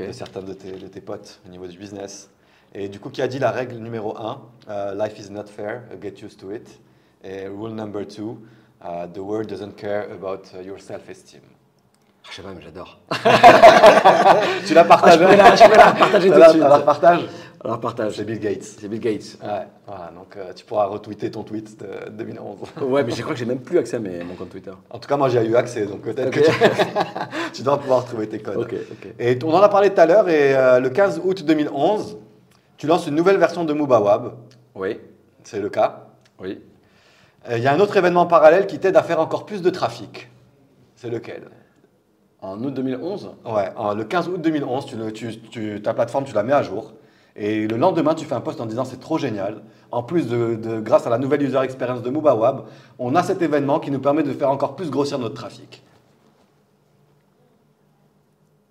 [0.05, 2.29] de certains de tes, de tes potes au niveau du business.
[2.73, 6.13] Et du coup, qui a dit la règle numéro 1, Life is not fair, get
[6.23, 6.79] used to it.
[7.23, 8.37] Et rule number 2,
[9.13, 11.41] the world doesn't care about uh, your self-esteem.
[12.23, 12.99] Ah, je sais pas, mais j'adore.
[14.65, 16.63] Tu l'as Ah, je peux la, je peux la partager tout de Alors, suite.
[16.63, 17.21] alors, partage
[17.63, 18.13] Alors partage.
[18.15, 18.63] C'est Bill Gates.
[18.63, 19.37] C'est Bill Gates.
[19.41, 22.57] Ouais, voilà, donc euh, tu pourras retweeter ton tweet de 2011.
[22.81, 24.71] Ouais, mais je crois que j'ai même plus accès à mes- mon compte Twitter.
[24.89, 26.51] En tout cas, moi j'ai eu accès, donc peut-être que tu,
[27.53, 28.57] tu dois pouvoir trouver tes codes.
[28.57, 29.07] Ok, ok.
[29.19, 32.17] Et on en a parlé tout à l'heure, et euh, le 15 août 2011,
[32.77, 34.33] tu lances une nouvelle version de Moobawab,
[34.75, 34.99] Oui,
[35.43, 36.07] c'est le cas.
[36.39, 36.61] oui.
[37.49, 39.69] Euh, Il y a un autre événement parallèle qui t'aide à faire encore plus de
[39.69, 40.29] trafic.
[40.97, 41.43] C'est lequel?
[42.41, 46.23] En août 2011, Ouais, en- le 15 août 2011, tu, le- tu- tu- ta plateforme,
[46.23, 46.93] tu la mets à jour.
[47.35, 49.61] Et le lendemain, tu fais un post en disant c'est trop génial.
[49.91, 52.65] En plus de, de- grâce à la nouvelle user experience de MobaWab,
[52.97, 55.83] on a cet événement qui nous permet de faire encore plus grossir notre trafic.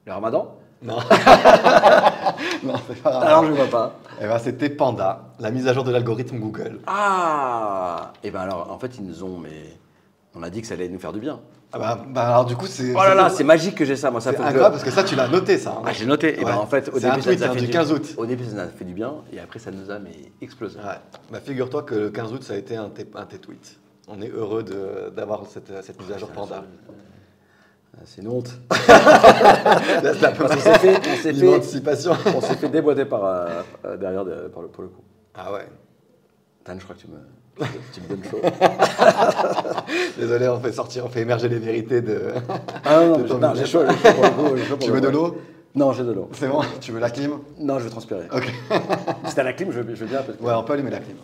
[0.06, 0.54] Le ramadan?
[0.82, 0.96] Non.
[2.62, 3.18] non, c'est pas.
[3.20, 3.94] Alors je vois pas.
[4.20, 6.80] Eh ben, c'était Panda, la mise à jour de l'algorithme Google.
[6.86, 9.76] Ah Et ben alors, en fait, ils nous ont, mais
[10.34, 11.40] on a dit que ça allait nous faire du bien.
[11.70, 14.10] Ah bah, bah alors du coup, c'est Oh là là, c'est magique que j'ai ça.
[14.10, 15.74] Moi, ça fait incroyable parce que ça, tu l'as noté, ça.
[15.78, 15.82] hein.
[15.84, 16.40] Ah, j'ai noté.
[16.40, 16.56] Et ben Ouais.
[16.58, 18.14] en fait, au un début, ça tweet, nous a hein, fait du 15 août.
[18.16, 20.78] Au début, ça nous a fait du bien, et après, ça nous a mais explosé.
[20.78, 20.84] Ouais.
[21.30, 23.76] Bah, figure-toi que le 15 août, ça a été un de tes, un tweets.
[24.08, 24.64] On est heureux
[25.14, 26.64] d'avoir cette, cette mise à jour Panda.
[27.94, 28.50] Ah, C'est une honte.
[28.70, 31.32] Qu'on s'est fait, on s'est
[32.14, 33.46] fait, on fait déboîter par euh,
[33.84, 35.02] euh, derrière de- par le, pour le coup.
[35.34, 35.66] Ah ouais.
[36.64, 37.16] Dan, je crois que tu me,
[37.92, 38.40] tu me donnes chaud.
[40.18, 42.32] Désolé, on fait sortir, on fait émerger les vérités de.
[42.84, 43.82] Ah non, non, j'ai chaud.
[44.80, 45.38] Tu veux de l'eau
[45.74, 46.28] Non, j'ai de l'eau.
[46.32, 48.28] C'est bon Tu veux la clim Non, je vais transpirer.
[48.32, 48.52] Ok.
[49.26, 50.22] Si t'as la clim, je, veux- je veux bien.
[50.22, 50.42] Parce que...
[50.42, 51.16] Ouais, on peut allumer la clim.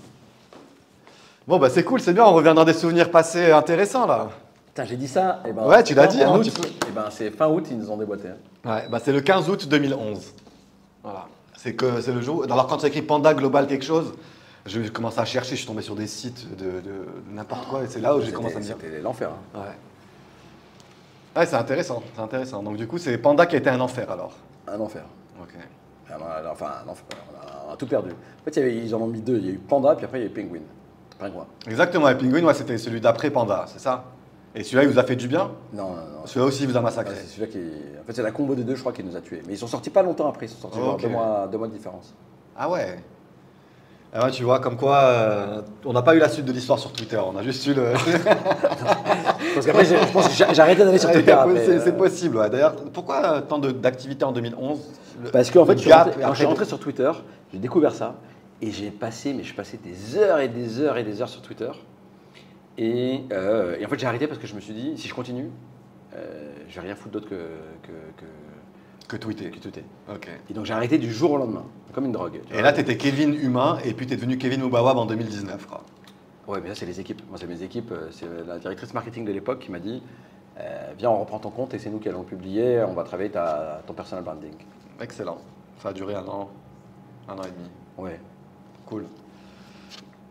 [1.46, 4.28] Bon, bah c'est cool, c'est bien, on revient dans des souvenirs passés intéressants là.
[4.68, 5.40] Putain, j'ai dit ça.
[5.46, 6.66] Et ben, Ouais, tu l'as dit, hein, août, tu peux.
[6.66, 8.28] Et ben, c'est fin août, ils nous ont déboîté.
[8.64, 10.32] Ouais, bah c'est le 15 août 2011.
[11.02, 11.26] Voilà.
[11.56, 12.44] C'est que c'est le jour.
[12.50, 14.14] Alors quand tu écrit Panda Global quelque chose,
[14.66, 17.82] je commence à chercher, je suis tombé sur des sites de, de- de n'importe quoi
[17.82, 18.76] et c'est là où j'ai commencé à me dire.
[18.80, 19.30] C'était l'enfer.
[19.54, 19.58] hein.
[19.60, 21.40] Ouais.
[21.40, 22.62] Ouais, c'est intéressant, c'est intéressant.
[22.62, 24.32] Donc du coup, c'est Panda qui a été un enfer alors.
[24.68, 25.02] Un enfer.
[25.40, 25.54] Ok.
[26.50, 27.04] Enfin, un enfer.
[27.68, 28.10] On a, tout perdu.
[28.10, 29.36] En fait, il y avait- ils en ont mis deux.
[29.38, 30.60] Il y a eu Panda, puis après, il y a eu Penguin.
[31.18, 31.46] Penguin.
[31.66, 34.04] Exactement, et Penguin, ouais, c'était celui d'après Panda, c'est ça?
[34.54, 35.50] Et celui-là, il vous a fait du bien?
[35.72, 36.26] Non, non, non.
[36.26, 37.14] Celui-là aussi, il vous a massacré.
[37.16, 37.58] c'est celui-là qui.
[38.00, 39.42] En fait, c'est la combo des deux, je crois, qui nous a tués.
[39.46, 40.46] Mais ils sont sortis pas longtemps après.
[40.46, 41.02] Ils sont sortis genre Ok.
[41.02, 42.14] deux, mois, deux mois de différence.
[42.56, 43.00] Ah ouais
[44.16, 46.78] ah ouais, tu vois, comme quoi, euh, on n'a pas eu la suite de l'histoire
[46.78, 47.82] sur Twitter, on a juste eu le.
[49.54, 51.36] Parce qu'après, je pense que j'ai arrêté d'aller sur Twitter.
[51.56, 52.48] c'est euh, possible, ouais.
[52.48, 54.78] D'ailleurs, pourquoi euh, tant d'activités en 2011
[55.24, 57.10] Le- Parce qu'en fait, je suis, rentré, quand je suis rentré sur Twitter,
[57.52, 58.14] j'ai découvert ça.
[58.62, 61.42] Et j'ai passé, mais je passais des heures et des heures et des heures sur
[61.42, 61.70] Twitter.
[62.78, 65.14] Et, euh, et en fait, j'ai arrêté parce que je me suis dit, si je
[65.14, 65.50] continue,
[66.68, 68.24] je vais rien foutre d'autre que, que, que,
[69.08, 69.50] Que tweeter.
[69.50, 69.84] que tweeter.
[70.10, 70.28] Ok.
[70.50, 72.40] Et donc j'ai arrêté du jour au lendemain, comme une drogue.
[72.52, 75.66] Et là, tu étais Kevin humain, et puis tu es devenu Kevin Mubawab en 2019,
[75.66, 75.82] quoi.
[76.46, 77.22] Ouais, mais là, c'est les équipes.
[77.28, 77.90] Moi, c'est mes équipes.
[77.92, 80.02] euh, C'est la directrice marketing de l'époque qui m'a dit
[80.58, 82.82] euh, Viens, on reprend ton compte et c'est nous qui allons le publier.
[82.86, 84.52] On va travailler ta, ton personal branding.
[85.00, 85.38] Excellent.
[85.82, 86.50] Ça a duré un an,
[87.28, 87.68] un an et demi.
[87.98, 88.20] Ouais.
[88.86, 89.06] Cool.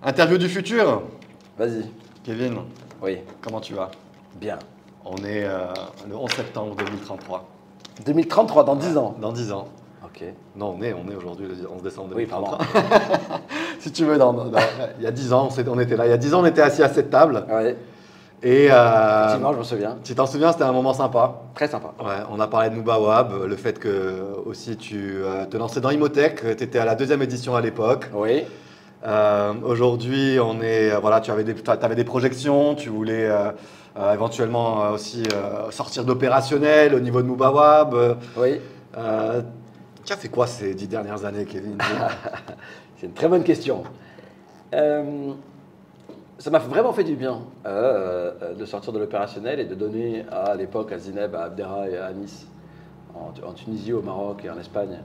[0.04, 1.04] Interview du futur?
[1.58, 1.86] Vas-y.
[2.24, 2.58] Kevin,
[3.02, 3.18] Oui.
[3.42, 3.90] comment tu vas?
[4.40, 4.60] Bien.
[5.06, 5.74] On est euh,
[6.08, 7.50] le 11 septembre 2033.
[8.06, 9.16] 2033, dans 10 ans.
[9.22, 9.68] Dans 10 ans.
[10.04, 10.24] Ok.
[10.56, 12.58] Non, on est, on est aujourd'hui le 11 décembre Oui, 2033.
[12.58, 13.44] pardon.
[13.80, 14.52] si tu veux, dans- dans-
[15.00, 16.06] il y a 10 ans, on, était là.
[16.06, 17.46] Il y a 10 ans, on était assis à cette table.
[17.50, 17.76] Ouais.
[18.46, 19.98] Et euh, Effectivement, je me souviens.
[20.04, 21.36] tu t'en souviens, c'était un moment sympa.
[21.56, 21.94] Très sympa.
[22.04, 25.92] Ouais, on a parlé de Mubawab, le fait que aussi tu euh, te lançais dans
[25.92, 28.10] Imotech, tu étais à la deuxième édition à l'époque.
[28.14, 28.44] Oui.
[29.06, 33.52] Euh, Aujourd'hui, on est, voilà, tu avais des, avais des projections, tu voulais euh,
[33.98, 37.94] éventuellement euh, aussi euh, sortir d'opérationnel au niveau de Mubawab.
[37.94, 38.60] Euh, Oui.
[38.98, 39.42] euh,
[40.06, 41.78] tu as fait quoi ces dix dernières années, Kevin?
[42.98, 43.84] C'est une très bonne question.
[44.74, 45.32] Euh,
[46.40, 50.26] ça m'a vraiment fait du bien euh, euh, de sortir de l'opérationnel et de donner
[50.32, 52.48] à l'époque à Zineb, à Abdera et à Nice,
[53.14, 55.00] en, Tunisie, au Maroc et en Espagne,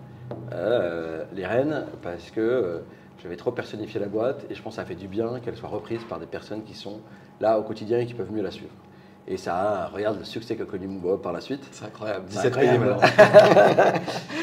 [0.52, 2.78] euh, les rênes parce que euh,
[3.22, 5.68] j'avais trop personnifié la boîte et je pense que ça fait du bien qu'elle soit
[5.68, 7.00] reprise par des personnes qui sont
[7.40, 8.72] là au quotidien et qui peuvent mieux la suivre.
[9.26, 11.62] Et ça, regarde le succès qu'a connu Mouba par la suite.
[11.70, 12.24] C'est incroyable.
[12.28, 12.96] C'est 17 pays maintenant.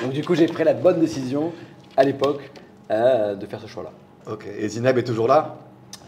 [0.04, 1.52] Donc du coup, j'ai pris la bonne décision
[1.98, 2.52] à l'époque
[2.92, 3.92] euh, de faire ce choix-là.
[4.32, 4.46] Ok.
[4.46, 5.58] Et Zineb est toujours là?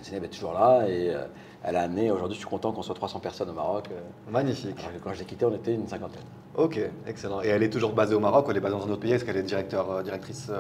[0.04, 1.24] Zineb est toujours là et euh,
[1.68, 3.90] elle a amené, aujourd'hui je suis content qu'on soit 300 personnes au Maroc.
[3.92, 4.00] euh,
[4.32, 4.80] Magnifique.
[4.80, 6.24] alors quand je l'ai quitté, on était une cinquantaine.
[6.56, 7.42] Ok, excellent.
[7.42, 9.12] Et elle est toujours basée au Maroc ou elle est basée dans un autre pays?
[9.12, 10.56] Est-ce qu'elle est directeur, euh, directrice euh,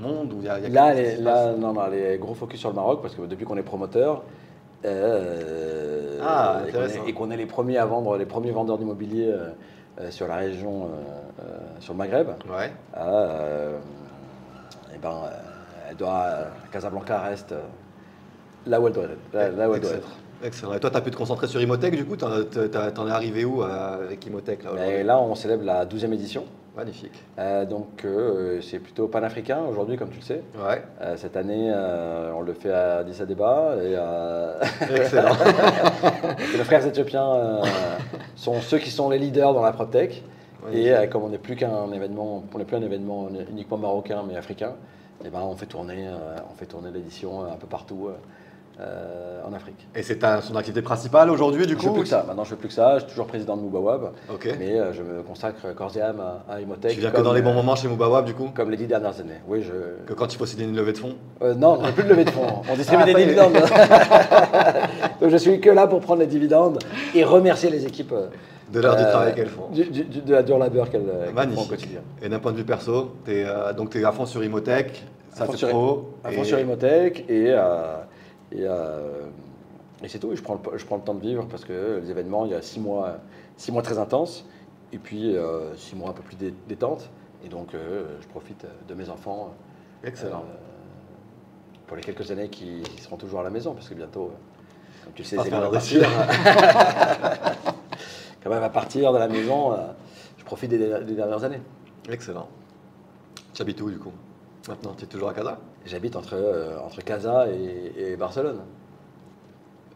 [0.00, 2.18] monde ou y a, il y a Là, elle est, là non, non, elle est
[2.18, 4.22] gros focus sur le Maroc parce que depuis qu'on est promoteur
[4.84, 6.78] euh, Ah, et qu'on
[7.30, 9.34] est- et les premiers à vendre, les premiers vendeurs d'immobilier
[10.10, 10.90] sur la région,
[11.80, 12.72] sur le Maghreb, Ouais.
[12.96, 13.78] euh,
[14.94, 15.14] eh ben,
[15.90, 16.26] elle doit,
[16.72, 17.54] Casablanca reste
[18.66, 19.18] là où elle doit être.
[19.34, 20.08] Là, là où elle doit être.
[20.46, 20.74] Excellent.
[20.74, 22.16] Et toi, tu as pu te concentrer sur Imotech du coup?
[22.16, 26.12] T'en es arrivé où euh, avec Imotech là, Et aujourd'hui là, on célèbre la 12e
[26.12, 26.44] édition.
[26.76, 27.24] Magnifique.
[27.38, 30.42] Euh, donc, euh, c'est plutôt panafricain aujourd'hui, comme tu le sais.
[30.56, 31.72] Ouais, Euh, cette année,
[32.36, 33.94] on le fait à Addis Abeba et
[34.94, 35.34] excellent.
[36.54, 37.62] et les frères éthiopiens
[38.36, 40.22] sont ceux qui sont les leaders dans la PropTech.
[40.72, 44.36] Et comme on n'est plus qu'un événement, on n'est plus un événement uniquement marocain mais
[44.36, 44.74] africain,
[45.24, 46.08] et ben on fait tourner,
[46.50, 48.08] on fait tourner l'édition un peu partout.
[48.80, 49.86] Euh, en Afrique.
[49.94, 52.24] Et c'est son activité principale aujourd'hui, du je fais coup plus que ça.
[52.26, 52.94] Maintenant, je fais plus que ça.
[52.94, 54.10] Je suis toujours président de Moubawab.
[54.32, 54.48] Ok.
[54.58, 56.92] Mais euh, je me consacre corps et âme à, à Imotech.
[56.92, 58.86] Tu viens que dans les bons euh, moments chez Moubawab, du coup Comme les dix
[58.86, 59.40] dernières années.
[59.48, 60.04] Oui, je.
[60.06, 62.08] Que quand il faut signer une levée de fonds Euh, non, on n'a plus de
[62.10, 62.62] levée de fonds.
[62.70, 63.54] On distribue Ah, des dividendes.
[65.20, 66.78] Donc je suis que là pour prendre les dividendes
[67.14, 68.14] et remercier les équipes.
[68.72, 69.68] De l'heure du euh, travail qu'elles font.
[69.72, 71.06] du- du- du- de la dure labeur qu'elles
[71.54, 72.00] font au quotidien.
[72.20, 75.46] Et d'un point de vue perso, euh, donc tu es à fond sur Imotech, ça
[75.54, 76.14] c'est pro.
[76.24, 77.94] À et- fond sur Imotech et, euh,
[78.52, 79.26] et, euh,
[80.02, 80.32] et c'est tout.
[80.32, 82.52] Et je, prends le, je prends le temps de vivre parce que les événements, il
[82.52, 83.16] y a six mois,
[83.56, 84.44] six mois très intenses
[84.92, 87.10] et puis euh, six mois un peu plus dé- détente.
[87.44, 89.54] Et donc euh, je profite de mes enfants.
[90.04, 90.44] Excellent.
[90.48, 90.54] euh,
[91.86, 95.04] pour les quelques années qui, qui seront toujours à la maison, parce que bientôt, euh,
[95.04, 96.02] comme tu le sais, Zélie va partir.
[98.42, 99.76] Quand elle va partir de la maison, euh,
[100.38, 101.60] je profite des, des dernières années.
[102.08, 102.48] Excellent.
[103.54, 104.12] Tu habites où, du coup?
[104.68, 108.60] Maintenant, tu es toujours à Casa J'habite entre, euh, entre Casa et, et Barcelone.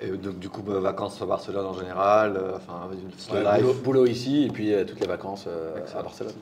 [0.01, 2.89] Et donc, du coup, bah, vacances à Barcelone en général, euh, enfin,
[3.33, 6.03] Ouais, boulot, boulot ici et puis euh, toutes les vacances euh, à.
[6.03, 6.33] Barcelone.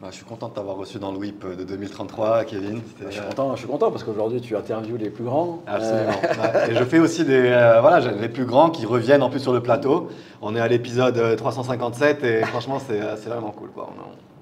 [0.00, 2.80] Bah, je suis content de t'avoir reçu dans le WIP de 2033, Kevin.
[2.88, 5.62] C'était, Je suis content, je suis content parce qu'aujourd'hui tu interviews les plus grands.
[5.66, 6.12] Absolument.
[6.40, 6.68] Euh.
[6.68, 9.40] Et je fais aussi des, euh, voilà, j'ai les plus grands qui reviennent en plus
[9.40, 10.08] sur le plateau.
[10.40, 13.70] On est à l'épisode euh, 357 et franchement, c'est, c'est vraiment cool.
[13.70, 13.90] Quoi.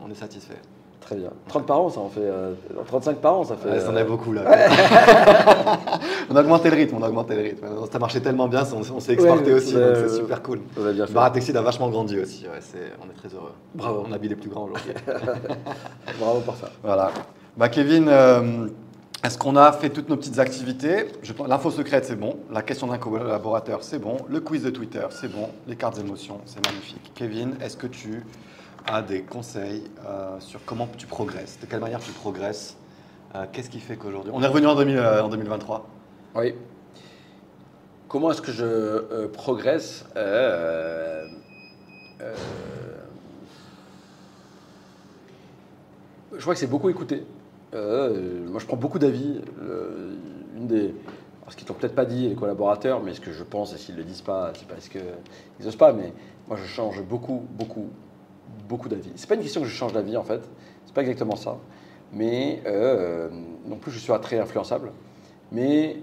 [0.01, 0.61] On, on est satisfait.
[1.09, 1.31] Très bien.
[1.49, 2.21] 30 par an, ça en fait.
[2.21, 2.53] euh,
[2.87, 3.71] 35 par an, ça fait.
[3.71, 4.43] Ouais, ça en euh, est beaucoup là.
[6.31, 7.67] on a augmenté le rythme, on a augmenté le rythme.
[7.91, 10.61] Ça marchait tellement bien, on, on s'est exporté Ouais, aussi, euh, donc c'est super cool.
[10.75, 11.13] Fait.
[11.13, 13.53] Baratexid a vachement grandi aussi, on est très heureux.
[13.75, 14.05] Bravo.
[14.07, 14.93] On habille les plus grands aujourd'hui.
[16.21, 16.69] Bravo pour ça.
[16.83, 17.11] voilà.
[17.57, 18.67] Bah, Kevin, euh,
[19.25, 21.07] est-ce qu'on a fait toutes nos petites activités?
[21.49, 22.37] L'info secrète, c'est bon.
[22.53, 24.19] La question d'un collaborateur, c'est bon.
[24.29, 25.49] Le quiz de Twitter, c'est bon.
[25.67, 27.13] Les cartes émotions, c'est magnifique.
[27.15, 28.25] Kevin, est-ce que tu
[28.89, 32.77] as des conseils euh, sur comment tu progresses De quelle manière tu progresses
[33.35, 35.87] Euh, Qu'est-ce qui fait qu'aujourd'hui On est revenu en, 2000, euh, en 2023.
[36.37, 36.55] Oui.
[38.09, 40.07] Comment est-ce que je progresse
[46.33, 47.27] Je crois que c'est beaucoup écouter.
[47.75, 49.43] Euh, moi, je prends beaucoup d'avis.
[50.57, 50.95] Une des,
[51.49, 53.97] ce qu'ils t'ont peut-être pas dit les collaborateurs, mais ce que je pense, et s'ils
[53.97, 55.03] le disent pas, c'est parce qu'ils
[55.61, 55.93] n'osent pas.
[55.93, 56.13] Mais
[56.49, 57.91] moi, je change beaucoup, beaucoup,
[58.69, 59.11] beaucoup d'avis.
[59.17, 60.43] C'est pas une question que je change d'avis en fait.
[60.85, 61.59] C'est pas exactement ça.
[62.13, 63.29] Mais euh,
[63.67, 64.93] non plus, je suis très influençable.
[65.53, 65.97] Mais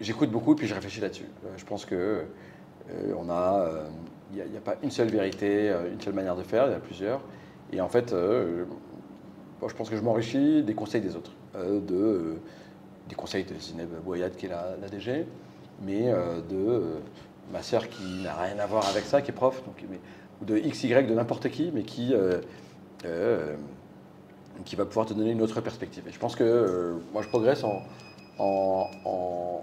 [0.00, 1.28] j'écoute beaucoup et puis je réfléchis là-dessus.
[1.44, 2.24] Euh, je pense que
[2.90, 3.70] euh, a,
[4.32, 6.66] il n'y a, pas une seule vérité, une seule manière de faire.
[6.66, 7.20] Il y en a plusieurs.
[7.72, 12.36] Et en fait, je pense que je m'enrichis des conseils des autres, de,
[13.08, 15.26] des conseils de Zineb Boyad qui est la, DG,
[15.82, 16.12] mais
[16.48, 17.00] de
[17.52, 19.62] ma sœur qui n'a rien à voir avec ça, qui est prof,
[20.40, 22.40] ou de XY de n'importe qui, mais qui euh,
[23.04, 23.54] euh,
[24.64, 26.02] qui va pouvoir te donner une autre perspective.
[26.08, 27.82] Et je pense que euh, moi, je progresse en,
[28.38, 29.62] en, en-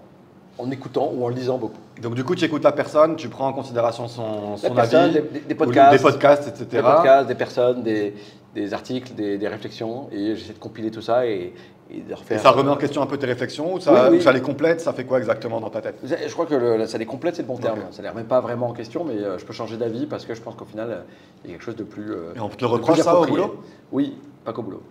[0.60, 1.78] en écoutant ou en lisant beaucoup.
[2.02, 5.00] Donc du coup, tu écoutes la personne, tu prends en considération son, La son personne,
[5.16, 6.64] avis, des, podcasts, des podcasts, etc.
[6.70, 8.14] des podcasts, des personnes, des,
[8.56, 11.52] des articles, des, des réflexions, et j'essaie de compiler tout ça et,
[11.90, 12.40] et de Et refaire.
[12.40, 14.16] ça remet en question un peu tes réflexions ou ça, Oui, oui.
[14.18, 16.86] ou ça les complète Ça fait quoi exactement dans ta tête Je crois que le-
[16.86, 17.80] ça les complète, c'est le bon terme.
[17.92, 20.34] Ça les remet pas vraiment en question, mais euh, je peux changer d'avis parce que
[20.34, 21.00] je pense qu'au final, euh,
[21.44, 22.12] il y a quelque chose de plus.
[22.12, 23.56] euh, Et on te le reproche ça au boulot
[23.92, 24.82] Oui, pas qu'au boulot.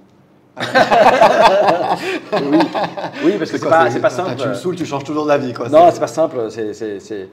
[0.58, 0.64] oui.
[3.24, 4.36] oui, parce que c'est pas, simple.
[4.38, 5.54] Tu me saoules, tu changes toujours d'avis.
[5.72, 6.50] Non, C'est- pas simple.
[6.50, 7.30] C'est-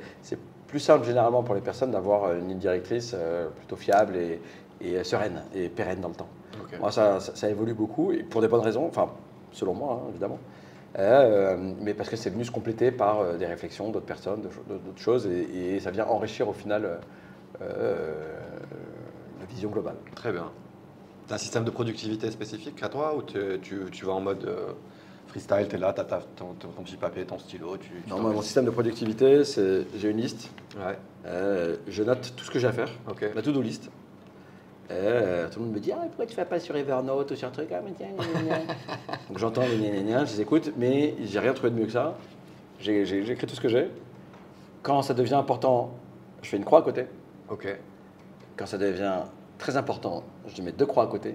[0.66, 3.14] plus simple généralement pour les personnes d'avoir une ligne directrice
[3.58, 4.40] plutôt fiable et,
[4.80, 6.28] et sereine et pérenne dans le temps.
[6.80, 9.08] Moi, ça, ça- ça évolue beaucoup et pour des bonnes raisons, enfin,
[9.54, 10.38] selon moi, hein, évidemment.
[10.98, 15.00] Euh, mais parce que c'est venu se compléter par euh, des réflexions d'autres personnes, d'autres
[15.00, 17.00] choses, et, et ça vient enrichir au final
[17.62, 18.38] euh,
[19.40, 19.96] la vision globale.
[20.14, 20.50] Très bien.
[21.26, 24.20] Tu as un système de productivité spécifique à toi ou tu, tu, tu vas en
[24.20, 24.72] mode euh,
[25.26, 26.20] freestyle, tu es là, tu as ton,
[26.60, 30.10] ton- ton petit papier, ton stylo, tu, Non, moi, mon système de productivité, c'est j'ai
[30.10, 30.96] une liste, Ouais,
[31.26, 33.24] euh, je note tout ce que j'ai à faire, ok.
[33.34, 33.88] la to-do list.
[34.90, 37.48] Euh, tout le monde me dit ah, pourquoi tu fais pas sur Evernote ou sur
[37.48, 38.08] un truc ah, mais tiens,
[39.28, 42.14] donc j'entends les gna, je les écoute mais j'ai rien trouvé de mieux que ça.
[42.80, 43.88] J'écris tout ce que j'ai.
[44.82, 45.90] Quand ça devient important
[46.42, 47.06] je fais une croix à côté.
[47.48, 47.66] Ok.
[48.56, 49.20] quand ça devient
[49.56, 50.22] très important
[50.54, 51.34] je mets deux croix à côté.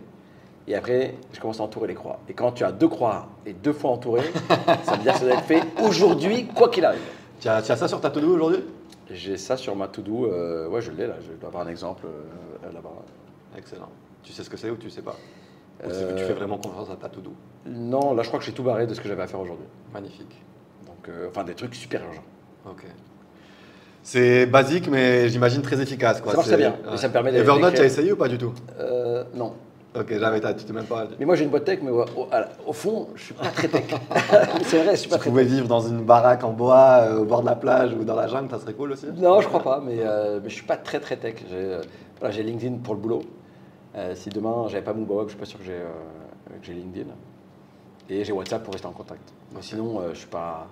[0.68, 2.20] Et après je commence à entourer les croix.
[2.30, 4.22] Et quand tu as deux croix et deux fois entouré
[4.84, 7.02] ça veut dire que ça doit être fait aujourd'hui quoi qu'il arrive.
[7.40, 8.64] Tu as, tu as ça sur ta to-do aujourd'hui?
[9.10, 11.16] J'ai ça sur ma to-do euh, ouais je l'ai là.
[11.28, 12.92] Je dois avoir un exemple euh, là-bas
[13.58, 13.90] Excellent.
[14.24, 15.16] Tu sais ce que c'est ou tu sais pas
[15.86, 17.34] Ou c'est que tu Euh, fais vraiment confiance à ta to-do
[17.66, 19.66] Non, là je crois que j'ai tout barré de ce que j'avais à faire aujourd'hui.
[19.94, 20.42] Magnifique.
[20.86, 22.24] Donc, euh, enfin, des trucs super urgents.
[22.66, 22.86] Ok.
[24.02, 26.22] C'est basique, mais j'imagine très efficace.
[26.22, 26.32] Quoi.
[26.32, 26.76] Ça marche très bien.
[26.94, 29.54] Et ça me permet Evernote, tu as essayé ou pas du tout Euh, non.
[29.96, 31.08] Ok, jamais, tu t'es même pas.
[31.20, 33.86] Mais moi j'ai une boîte tech, mais au, fond, je suis pas très tech.
[34.64, 37.20] c'est vrai, je suis pas Tu très pouvais vivre dans une baraque en bois euh,
[37.22, 39.08] au bord de la plage ou dans la jungle, ça serait cool aussi.
[39.18, 41.36] Non, je crois pas, mais, euh, mais je suis pas très très tech.
[41.50, 41.78] J'ai
[42.20, 43.22] voilà, j'ai LinkedIn pour le boulot.
[43.96, 45.88] Euh, si demain j'avais pas mon Web, je suis pas sûr que j'ai euh,
[46.60, 47.10] que j'ai LinkedIn.
[48.10, 49.34] Et j'ai WhatsApp pour rester en contact.
[49.62, 50.68] Sinon, euh, je suis pas,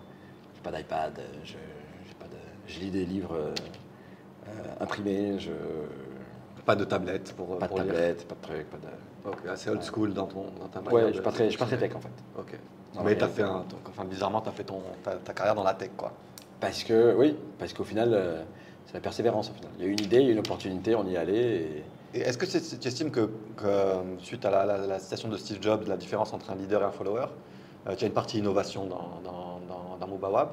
[0.63, 2.31] pas d'iPad, je, j'ai pas de-
[2.67, 3.53] je lis des livres
[4.79, 5.51] imprimés, je,
[6.65, 7.87] Pas de tablette pour, pas de pour lire.
[7.93, 9.29] tablette, pas de truc, pas de.
[9.31, 11.49] Ok, assez old school dans, ton, dans ta manière Ouais, je suis pas très, je
[11.51, 12.09] suis pas très tech en fait.
[12.37, 12.57] Ok.
[12.95, 13.63] Non, Mais t'as fait un.
[13.69, 16.11] ton- Enfin, bizarrement, t'as fait ton, ta, ta carrière dans la tech, quoi.
[16.59, 18.45] Parce que, oui, parce qu'au final,
[18.85, 19.49] c'est la persévérance.
[19.51, 19.71] Au final.
[19.77, 21.17] Il y a eu une idée, il y a eu une opportunité, on y est
[21.17, 21.37] allé.
[21.37, 21.83] Et...
[22.21, 25.59] Est-ce que tu estimes que, que, euh, suite à la, la- la citation de Steve
[25.61, 27.25] Jobs, la différence entre un leader et un follower,
[27.87, 30.49] euh, tu as une partie innovation dans, dans, dans, dans Mobawab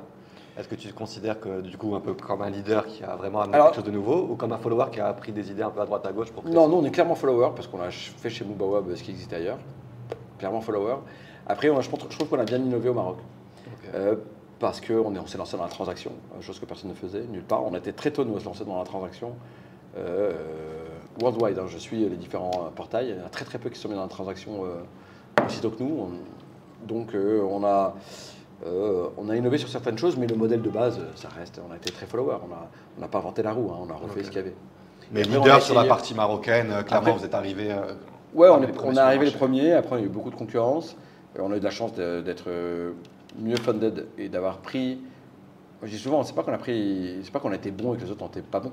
[0.59, 3.41] Est-ce que tu considères que, du coup, un peu comme un leader qui a vraiment
[3.41, 5.63] amené Alors- quelque chose de nouveau ou comme un follower qui a appris des idées
[5.63, 7.81] un peu à droite à gauche pour Non, nous, on est clairement follower parce qu'on
[7.81, 9.59] a fait chez Mubawab ce qui existait ailleurs.
[10.39, 10.97] Clairement follower.
[11.47, 13.19] Après, on a- je trouve qu'on a bien innové au Maroc.
[13.95, 14.17] Euh,
[14.61, 17.43] parce qu'on on s'est lancé dans la transaction, euh, chose que personne ne faisait, nulle
[17.45, 17.65] part.
[17.65, 19.33] On a été très tôt, nous, à se lancer dans la transaction.
[19.97, 20.33] Euh,
[21.21, 21.67] worldwide, hein.
[21.69, 23.11] je suis les différents euh, portails.
[23.11, 25.71] Il y en a très très peu qui sont mis dans la transaction euh, aussitôt
[25.71, 25.95] que nous.
[26.01, 26.11] On-
[26.87, 27.95] donc, euh, on, a,
[28.67, 31.61] euh, on a innové sur certaines choses, mais le modèle de base, ça reste.
[31.67, 32.37] On a été très follower.
[32.45, 33.79] On n'a on n'a pas inventé la roue, hein.
[33.81, 34.55] on a refait ce qu'il y avait.
[35.13, 37.71] Mais Après, on leader sur la partie marocaine, clairement, Après- vous êtes arrivé.
[37.73, 37.95] euh,
[38.35, 39.39] Ouais, on est, on est le arrivé les marché.
[39.39, 40.97] premiers, après il y a eu beaucoup de concurrence.
[41.39, 42.49] On a eu de la chance d'être
[43.39, 44.99] mieux funded et d'avoir pris.
[45.83, 47.97] Je dis souvent, c'est pas qu'on a pris, c'est pas qu'on a été bon et
[47.99, 48.73] que les autres été pas bons.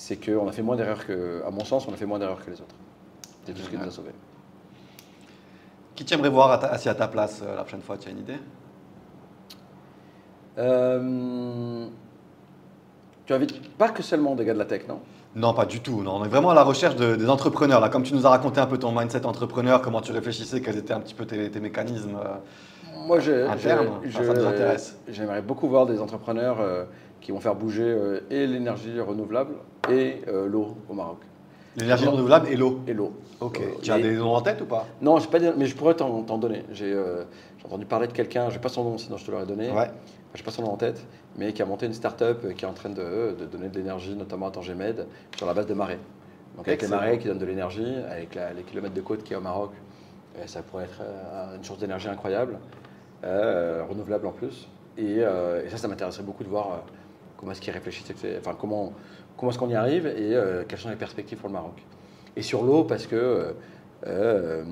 [0.00, 2.42] C'est qu'on a fait moins d'erreurs que, à mon sens, on a fait moins d'erreurs
[2.44, 2.74] que les autres.
[3.44, 4.12] C'est tout ce qui nous a sauvés.
[5.96, 7.98] Qui tu aimerais voir à ta- assis à ta place euh, la prochaine fois?
[7.98, 8.38] Tu as une idée?
[10.58, 11.86] Euh,
[13.26, 15.00] tu invites pas que seulement des gars de la tech, non?
[15.34, 16.02] Non, pas du tout.
[16.02, 17.80] Non, on est vraiment à la recherche de- des entrepreneurs.
[17.80, 20.76] Là, comme tu nous as raconté un peu ton mindset entrepreneur, comment tu réfléchissais, quels
[20.78, 22.16] étaient un petit peu tes, tes mécanismes.
[22.16, 22.36] euh,
[23.06, 24.96] Moi, je, Interne, je- ça, ça nous intéresse.
[25.08, 26.84] J'aimerais beaucoup voir des entrepreneurs euh,
[27.20, 29.54] qui vont faire bouger euh, et l'énergie renouvelable
[29.90, 31.18] et euh, l'eau au Maroc.
[31.76, 32.80] L'énergie renouvelable et l'eau.
[32.86, 33.12] Et l'eau.
[33.40, 33.60] Ok.
[33.60, 34.86] Euh, tu as des noms en tête ou pas?
[35.00, 36.64] Non, pas, mais je pourrais t'en donner.
[36.72, 36.96] J'ai
[37.64, 39.70] entendu parler de quelqu'un, je n'ai pas son nom, sinon je te l'aurais donné.
[39.70, 39.90] Ouais.
[40.34, 41.06] Je n'ai pas son nom en tête,
[41.36, 44.14] mais qui a monté une start-up qui est en train de, de donner de l'énergie,
[44.14, 45.06] notamment à Tangemed,
[45.36, 45.98] sur la base de marées.
[46.56, 47.00] Donc avec Excellent.
[47.00, 49.38] les marées qui donnent de l'énergie, avec la- les kilomètres de côte qu'il y a
[49.38, 49.70] au Maroc,
[50.46, 51.02] ça pourrait être
[51.56, 52.58] une source d'énergie incroyable,
[53.24, 54.68] euh, renouvelable en plus.
[54.96, 56.76] Et, euh, et ça, ça m'intéresserait beaucoup de voir euh,
[57.38, 58.92] comment est-ce qu'ils réfléchissent, enfin comment,
[59.36, 61.82] comment est-ce qu'on y arrive et euh, quelles sont les perspectives pour le Maroc.
[62.36, 63.52] Et sur l'eau, parce que, euh,
[64.06, 64.64] euh,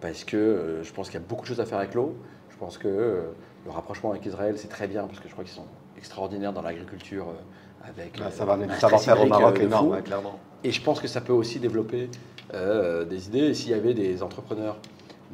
[0.00, 2.14] parce que je pense qu'il y a beaucoup de choses à faire avec l'eau.
[2.50, 3.24] Je pense que
[3.64, 6.62] le rapprochement avec Israël, c'est très bien, parce que je crois qu'ils sont extraordinaires dans
[6.62, 7.26] l'agriculture.
[7.84, 10.38] avec, Bah, ça va un savoir-faire au Maroc énorme, ouais, clairement.
[10.62, 12.08] Et je pense que ça peut aussi développer
[12.52, 13.46] des idées.
[13.46, 14.78] Et s'il y avait des entrepreneurs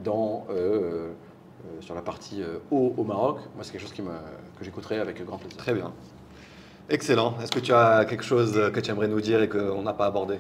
[0.03, 4.03] dans, euh, euh, sur la partie euh, eau au Maroc, moi, c'est quelque chose qui
[4.03, 4.11] me,
[4.59, 5.59] que j'écouterais avec grand plaisir.
[5.59, 5.93] Très bien.
[6.91, 7.35] Excellent.
[7.43, 10.07] Est-ce que tu as quelque chose que tu aimerais nous dire et qu'on n'a pas
[10.07, 10.37] abordé?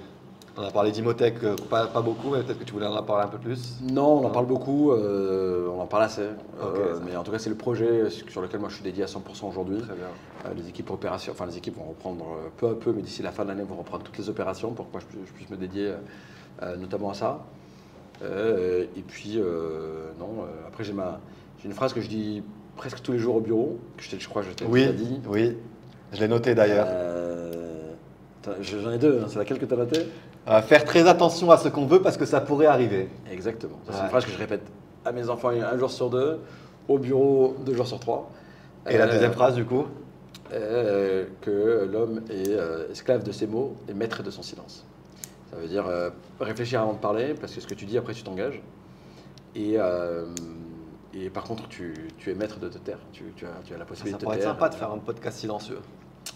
[0.57, 3.27] On a parlé d'Imotech, euh, pas, pas beaucoup, mais peut-être que tu voulais en parler
[3.27, 3.77] un peu plus.
[3.81, 6.23] Non, on en parle beaucoup, euh, on en parle assez.
[6.23, 9.07] Euh, mais en tout cas, c'est le projet sur lequel moi je suis dédié à
[9.07, 9.79] 100% aujourd'hui.
[9.79, 10.07] Très bien.
[10.47, 13.23] Euh, les équipes opérations, enfin les équipes vont reprendre euh, peu à peu, mais d'ici
[13.23, 15.33] la fin de l'année, vont reprendre toutes les opérations pour que moi je puisse, je
[15.33, 15.97] puisse me dédier euh,
[16.63, 17.45] euh, notamment à ça.
[18.25, 20.93] Euh, et puis, euh, non, euh, après j'ai
[21.65, 22.43] une phrase que je dis
[22.77, 25.21] presque tous les jours au bureau, que je, crois que je t'ai Oui, déjà dit.
[25.29, 25.57] oui.
[26.13, 26.87] Je l'ai noté d'ailleurs.
[26.89, 27.93] Euh,
[28.63, 30.07] J'en ai deux, hein, c'est laquelle que tu as notée
[30.49, 33.09] Euh, faire très attention à ce qu'on veut parce que ça pourrait arriver.
[33.31, 33.79] Exactement.
[33.87, 34.01] C'est Ouais.
[34.05, 34.63] une phrase que je répète
[35.05, 36.39] à mes enfants un jour sur deux,
[36.89, 38.31] au bureau deux jours sur trois.
[38.89, 39.87] Et la Euh, deuxième phrase, du coup?
[40.55, 42.57] euh, que l'homme est
[42.91, 44.87] esclave de ses mots et maître de son silence.
[45.51, 45.85] Ça veut dire
[46.41, 48.63] réfléchir avant de parler, parce que ce que tu dis, après, tu t'engages.
[49.55, 49.77] Et,
[51.15, 52.99] et par contre, tu, tu es maître de te taire.
[53.13, 54.69] Tu, tu as, tu as la Ça possibilité pourrait de être te taire.
[54.69, 55.79] sympa de faire un podcast silencieux.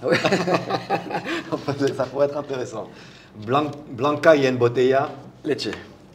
[0.02, 0.16] Ah ouais.
[1.96, 2.88] ça pourrait être intéressant.
[3.46, 5.10] Blan- Blanca y en botella.
[5.44, 5.68] Leche.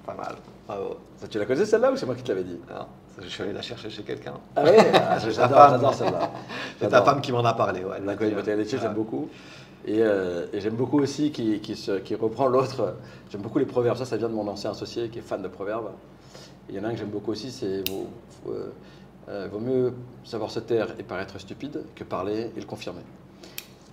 [0.06, 0.36] Pas mal.
[0.68, 0.98] Bravo.
[1.18, 2.60] Ça, tu la connais celle-là ou c'est moi qui te l'avais dit?
[2.70, 2.86] Non,
[3.22, 4.34] je suis allé la chercher chez quelqu'un.
[4.56, 6.32] Ah ah, C'est J'adore, j'adore celle-là.
[6.80, 7.84] C'est ta femme qui m'en a parlé.
[7.84, 8.80] Ouais, La Cogne Botella Leche, Ouais.
[8.82, 9.30] j'aime beaucoup.
[9.86, 12.96] Et, euh, et j'aime beaucoup aussi qui, qui, se- qui reprend l'autre.
[13.32, 13.98] J'aime beaucoup les proverbes.
[13.98, 15.92] Ça, ça vient de mon ancien associé qui est fan de proverbes.
[16.70, 18.08] Il y en a un que j'aime beaucoup aussi, c'est vaut,
[18.50, 18.70] euh,
[19.30, 19.94] euh, vaut mieux
[20.24, 23.02] savoir se taire et paraître stupide que parler et le confirmer.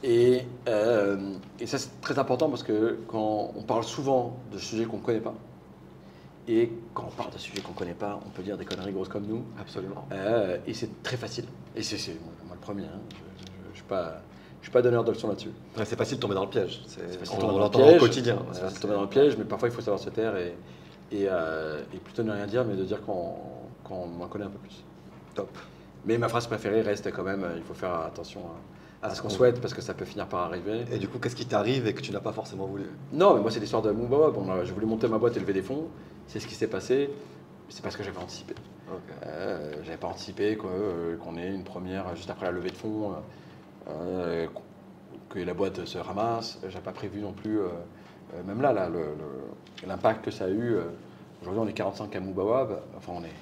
[0.03, 4.85] Et, euh, et ça, c'est très important parce que quand on parle souvent de sujets
[4.85, 5.35] qu'on ne connaît pas,
[6.47, 8.93] et quand on parle de sujets qu'on ne connaît pas, on peut dire des conneries
[8.93, 10.07] grosses comme nous, Absolument.
[10.12, 11.47] euh, et c'est très facile.
[11.75, 11.97] Et c'est
[12.47, 12.83] moi, le premier.
[12.85, 13.01] hein.
[13.64, 14.20] Je ne suis pas,
[14.61, 15.53] je suis pas donneur de leçons là-dessus.
[15.79, 16.83] Ouais, c'est facile de tomber dans le piège.
[16.87, 18.01] C'est- facile On, de tomber dans le l'entend au piège.
[18.01, 18.39] quotidien.
[18.53, 20.55] C'est facile de tomber dans le piège, mais parfois il faut savoir se taire et,
[21.12, 23.34] et, euh, et plutôt ne rien dire, mais de dire qu'on
[23.82, 24.82] qu'on m'en connaît un peu plus.
[25.34, 25.50] Top.
[26.07, 28.40] Mais ma phrase préférée reste quand même, euh, il faut faire attention
[29.02, 30.84] à, à ce qu'on souhaite parce que ça peut finir par arriver.
[30.90, 32.84] Et du coup, qu'est-ce qui t'arrive et que tu n'as pas forcément voulu?
[33.12, 35.52] Non, mais moi c'est l'histoire de mon Bon, j'ai voulu monter ma boîte et lever
[35.52, 35.88] des fonds.
[36.26, 37.11] C'est ce qui s'est passé.
[37.68, 38.55] C'est parce que j'avais anticipé.
[39.26, 43.14] Euh, j'avais pas anticipé euh, qu'on ait une première juste après la levée de fonds,
[43.88, 44.46] euh,
[45.30, 46.59] que la boîte se ramasse.
[46.68, 47.70] J'avais pas prévu non plus, euh, euh,
[48.47, 48.89] même là, là,
[49.87, 50.75] l'impact que ça a eu.
[50.75, 50.85] euh,
[51.43, 52.79] Aujourd'hui, on est 45 à Moubawab.
[52.97, 53.33] Enfin, on est,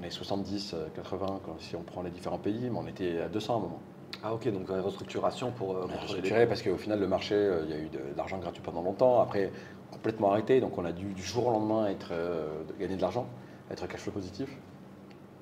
[0.00, 3.20] on est 70, euh, 80 quand, si on prend les différents pays, mais on était
[3.20, 3.80] à 200 à un moment.
[4.22, 7.62] Ah ok, donc euh, restructuration pour euh, les restructuré parce qu'au final, le marché, euh,
[7.64, 9.20] il y a eu de, de l'argent gratuit pendant longtemps.
[9.20, 9.50] Après,
[9.90, 10.60] complètement arrêté.
[10.60, 12.46] Donc, on a dû du jour au lendemain être, euh,
[12.78, 13.26] gagner de l'argent,
[13.70, 14.48] être cash flow positif.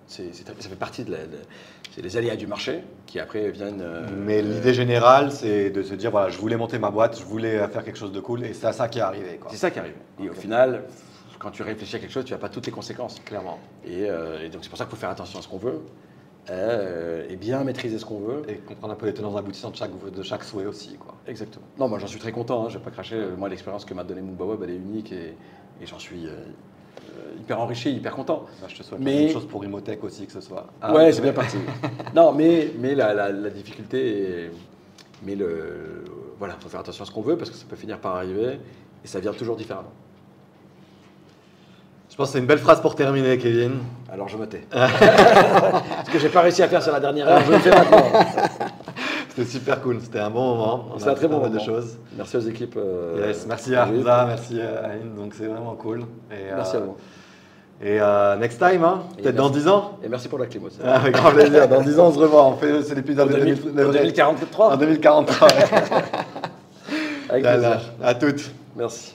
[0.08, 1.38] C'est, c'est- ça fait partie de la, de-
[1.94, 3.80] c'est les aléas du marché qui après viennent.
[3.82, 7.24] euh, Mais l'idée générale, c'est de se dire voilà, je voulais monter ma boîte, je
[7.24, 9.36] voulais faire quelque chose de cool, et c'est à ça qui est arrivé.
[9.40, 9.50] Quoi.
[9.50, 9.94] C'est ça qui arrive.
[10.20, 10.84] Et au final,
[11.38, 13.20] quand tu réfléchis à quelque chose, tu n'as pas toutes les conséquences.
[13.24, 13.58] Clairement.
[13.84, 15.80] Et, euh, et donc, c'est pour ça qu'il faut faire attention à ce qu'on veut
[16.50, 18.42] euh, et bien maîtriser ce qu'on veut.
[18.48, 20.96] Et comprendre un peu les tenants aboutissants de chaque, de chaque souhait aussi.
[20.96, 21.14] Quoi.
[21.26, 21.66] Exactement.
[21.78, 23.22] Non, moi j'en suis très content, hein, je vais pas cracher.
[23.36, 25.36] Moi, l'expérience que m'a donnée Moubaweb, elle est unique et,
[25.82, 26.26] et j'en suis
[27.40, 28.44] hyper enrichi, hyper content.
[28.60, 30.66] Bah, je te souhaite Mais- la même chose pour Imotech aussi, que ce soit.
[30.82, 31.56] Ah, ouais, c'est bien parti.
[32.14, 34.50] non, mais, mais la, la- la difficulté, est-
[35.24, 36.04] mais le,
[36.38, 38.60] voilà, faut faire attention à ce qu'on veut parce que ça peut finir par arriver
[39.04, 39.92] et ça vient toujours différemment.
[42.10, 43.78] Je pense que c'est une belle phrase pour terminer, Kevin.
[44.12, 44.66] Alors je me tais.
[44.72, 48.02] ce que j'ai pas réussi à faire sur la dernière heure, je le fais maintenant.
[49.38, 50.86] C'était super cool, c'était un bon moment.
[50.92, 51.64] On C'est a un très bon mal de moment.
[51.64, 51.96] choses.
[52.16, 52.76] Merci aux équipes.
[52.76, 56.00] euh, Yes, merci à Hamza, merci à Aïn, donc c'est vraiment cool.
[56.32, 56.96] Et, Merci euh, à vous.
[57.80, 59.60] Et euh, next time, hein, peut-être dans merci.
[59.60, 60.78] 10 ans Et merci pour la clim aussi.
[60.84, 63.34] Ah, Avec grand plaisir, dans 10 ans on se revoit, on fait c'est l'épisode de
[63.34, 64.72] 2000 2000 en 2043.
[64.72, 65.48] en 2043.
[67.30, 67.80] Avec plaisir.
[68.02, 68.50] à toutes.
[68.74, 69.14] Merci.